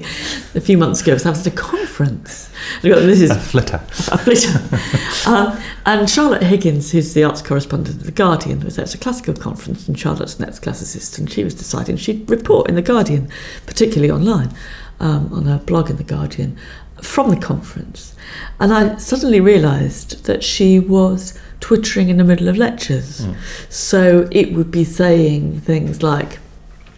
a 0.54 0.60
few 0.60 0.78
months 0.78 1.00
ago. 1.02 1.16
So 1.16 1.28
I 1.28 1.32
was 1.32 1.44
at 1.44 1.52
a 1.52 1.56
conference. 1.56 2.48
This 2.82 3.20
is 3.20 3.32
A 3.32 3.34
flitter. 3.34 3.76
a 4.12 4.18
flitter. 4.18 5.28
um, 5.28 5.60
and 5.86 6.08
Charlotte 6.08 6.44
Higgins, 6.44 6.92
who's 6.92 7.14
the 7.14 7.24
arts 7.24 7.42
correspondent 7.42 7.96
of 7.96 8.04
The 8.04 8.12
Guardian, 8.12 8.60
was 8.60 8.78
at 8.78 8.94
a 8.94 8.98
classical 8.98 9.34
conference, 9.34 9.88
and 9.88 9.98
Charlotte's 9.98 10.38
an 10.38 10.44
ex 10.44 10.60
classicist, 10.60 11.18
and 11.18 11.28
she 11.28 11.42
was 11.42 11.52
deciding 11.54 11.96
she'd 11.96 12.30
report 12.30 12.68
in 12.68 12.76
The 12.76 12.82
Guardian, 12.82 13.28
particularly 13.66 14.10
online, 14.12 14.54
um, 15.00 15.32
on 15.32 15.46
her 15.46 15.58
blog 15.58 15.90
in 15.90 15.96
The 15.96 16.04
Guardian, 16.04 16.56
from 17.02 17.30
the 17.30 17.36
conference. 17.40 18.14
And 18.60 18.72
I 18.72 18.98
suddenly 18.98 19.40
realised 19.40 20.26
that 20.26 20.44
she 20.44 20.78
was 20.78 21.36
twittering 21.58 22.08
in 22.08 22.18
the 22.18 22.24
middle 22.24 22.46
of 22.48 22.56
lectures. 22.56 23.26
So 23.68 24.28
it 24.30 24.52
would 24.52 24.70
be 24.70 24.84
saying 24.84 25.60
things 25.62 26.02
like, 26.04 26.38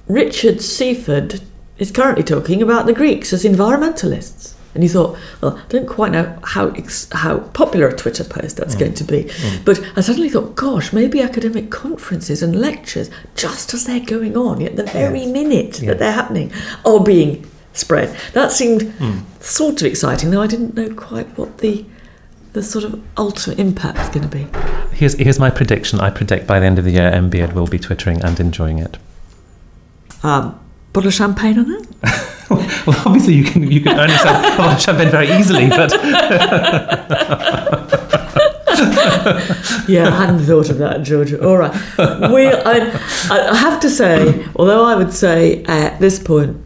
Richard 0.08 0.60
Seaford 0.62 1.40
is 1.78 1.90
currently 1.90 2.24
talking 2.24 2.62
about 2.62 2.86
the 2.86 2.94
Greeks 2.94 3.32
as 3.32 3.44
environmentalists. 3.44 4.54
And 4.74 4.82
he 4.82 4.88
thought, 4.88 5.18
well, 5.40 5.56
I 5.58 5.64
don't 5.68 5.88
quite 5.88 6.12
know 6.12 6.38
how 6.44 6.68
ex- 6.68 7.08
how 7.10 7.38
popular 7.38 7.88
a 7.88 7.96
Twitter 7.96 8.22
post 8.22 8.56
that's 8.56 8.74
mm. 8.74 8.80
going 8.80 8.94
to 8.94 9.04
be. 9.04 9.24
Mm. 9.24 9.64
But 9.64 9.80
I 9.96 10.02
suddenly 10.02 10.28
thought, 10.28 10.54
gosh, 10.56 10.92
maybe 10.92 11.20
academic 11.20 11.70
conferences 11.70 12.42
and 12.42 12.60
lectures, 12.60 13.10
just 13.34 13.74
as 13.74 13.86
they're 13.86 14.00
going 14.00 14.36
on, 14.36 14.62
at 14.62 14.76
the 14.76 14.84
very 14.84 15.26
minute 15.26 15.80
Yeah. 15.80 15.88
that 15.88 15.98
they're 15.98 16.12
happening, 16.12 16.52
are 16.84 17.02
being 17.02 17.48
spread. 17.72 18.16
That 18.34 18.52
seemed 18.52 18.82
mm. 18.82 19.22
sort 19.42 19.80
of 19.82 19.88
exciting, 19.88 20.30
though 20.30 20.42
I 20.42 20.46
didn't 20.46 20.74
know 20.74 20.94
quite 20.94 21.26
what 21.38 21.58
the 21.58 21.84
the 22.52 22.62
sort 22.62 22.84
of 22.84 23.00
ultimate 23.16 23.58
impact 23.58 23.98
is 23.98 24.08
going 24.08 24.28
to 24.28 24.36
be. 24.36 24.46
Here's, 24.96 25.14
here's 25.14 25.38
my 25.38 25.50
prediction. 25.50 26.00
I 26.00 26.10
predict 26.10 26.46
by 26.46 26.58
the 26.58 26.66
end 26.66 26.78
of 26.78 26.84
the 26.84 26.92
year, 26.92 27.08
M. 27.08 27.30
Beard 27.30 27.52
will 27.52 27.66
be 27.66 27.78
twittering 27.78 28.22
and 28.22 28.40
enjoying 28.40 28.78
it. 28.78 28.96
Um, 30.22 30.58
bottle 30.92 31.08
of 31.08 31.14
champagne 31.14 31.58
on 31.58 31.68
that? 31.68 31.86
Well, 32.86 32.96
obviously 33.04 33.34
you 33.34 33.44
can 33.44 33.70
you 33.70 33.82
can 33.82 33.98
earn 33.98 34.08
yourself 34.08 34.58
a 34.58 34.62
lot 34.62 34.74
of 34.76 34.80
champagne 34.80 35.10
very 35.10 35.30
easily, 35.32 35.68
but 35.68 35.92
Yeah, 39.88 40.08
I 40.08 40.10
hadn't 40.10 40.40
thought 40.40 40.70
of 40.70 40.78
that, 40.78 41.02
Georgia. 41.02 41.42
All 41.44 41.56
right. 41.56 41.72
We, 42.32 42.46
I, 42.46 42.90
I 43.30 43.56
have 43.56 43.80
to 43.80 43.90
say, 43.90 44.46
although 44.56 44.84
I 44.84 44.94
would 44.94 45.12
say 45.12 45.64
at 45.64 45.98
this 45.98 46.18
point, 46.18 46.62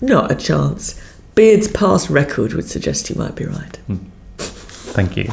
not 0.00 0.30
a 0.30 0.34
chance, 0.34 1.00
Beard's 1.34 1.68
past 1.68 2.10
record 2.10 2.52
would 2.52 2.68
suggest 2.68 3.10
you 3.10 3.16
might 3.16 3.34
be 3.34 3.46
right. 3.46 3.78
thank 4.36 5.16
you. 5.16 5.32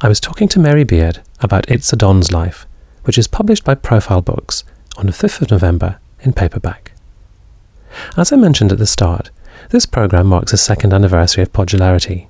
I 0.00 0.08
was 0.08 0.20
talking 0.20 0.48
to 0.48 0.58
Mary 0.58 0.84
Beard 0.84 1.20
about 1.40 1.68
It's 1.70 1.92
a 1.92 1.96
Don's 1.96 2.30
Life, 2.30 2.66
which 3.04 3.18
is 3.18 3.26
published 3.26 3.64
by 3.64 3.74
Profile 3.74 4.22
Books 4.22 4.64
on 4.98 5.06
the 5.06 5.12
5th 5.12 5.40
of 5.40 5.50
November 5.50 5.98
in 6.20 6.32
paperback. 6.32 6.92
As 8.16 8.32
I 8.32 8.36
mentioned 8.36 8.72
at 8.72 8.78
the 8.78 8.86
start, 8.86 9.30
this 9.70 9.86
programme 9.86 10.26
marks 10.26 10.50
the 10.50 10.58
second 10.58 10.92
anniversary 10.92 11.42
of 11.42 11.52
Podularity. 11.52 12.26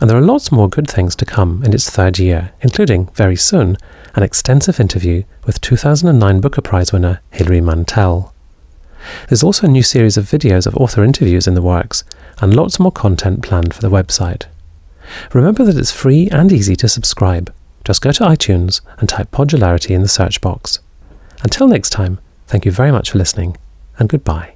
And 0.00 0.08
there 0.08 0.16
are 0.16 0.22
lots 0.22 0.52
more 0.52 0.68
good 0.68 0.88
things 0.88 1.16
to 1.16 1.24
come 1.24 1.62
in 1.64 1.72
its 1.72 1.90
third 1.90 2.18
year, 2.18 2.52
including, 2.60 3.06
very 3.14 3.36
soon, 3.36 3.76
an 4.14 4.22
extensive 4.22 4.78
interview 4.78 5.24
with 5.46 5.60
2009 5.60 6.40
Booker 6.40 6.60
Prize 6.60 6.92
winner 6.92 7.20
Hilary 7.30 7.60
Mantel. 7.60 8.32
There's 9.28 9.42
also 9.42 9.66
a 9.66 9.70
new 9.70 9.82
series 9.82 10.16
of 10.16 10.26
videos 10.26 10.66
of 10.66 10.76
author 10.76 11.02
interviews 11.02 11.46
in 11.46 11.54
the 11.54 11.62
works, 11.62 12.04
and 12.40 12.54
lots 12.54 12.78
more 12.78 12.92
content 12.92 13.42
planned 13.42 13.72
for 13.72 13.80
the 13.80 13.90
website. 13.90 14.44
Remember 15.32 15.64
that 15.64 15.78
it's 15.78 15.90
free 15.90 16.28
and 16.30 16.52
easy 16.52 16.76
to 16.76 16.88
subscribe. 16.88 17.52
Just 17.84 18.02
go 18.02 18.12
to 18.12 18.24
iTunes 18.24 18.82
and 18.98 19.08
type 19.08 19.30
Podularity 19.30 19.94
in 19.94 20.02
the 20.02 20.08
search 20.08 20.40
box. 20.42 20.79
Until 21.42 21.68
next 21.68 21.90
time, 21.90 22.18
thank 22.46 22.64
you 22.64 22.72
very 22.72 22.92
much 22.92 23.10
for 23.10 23.18
listening, 23.18 23.56
and 23.98 24.08
goodbye. 24.08 24.54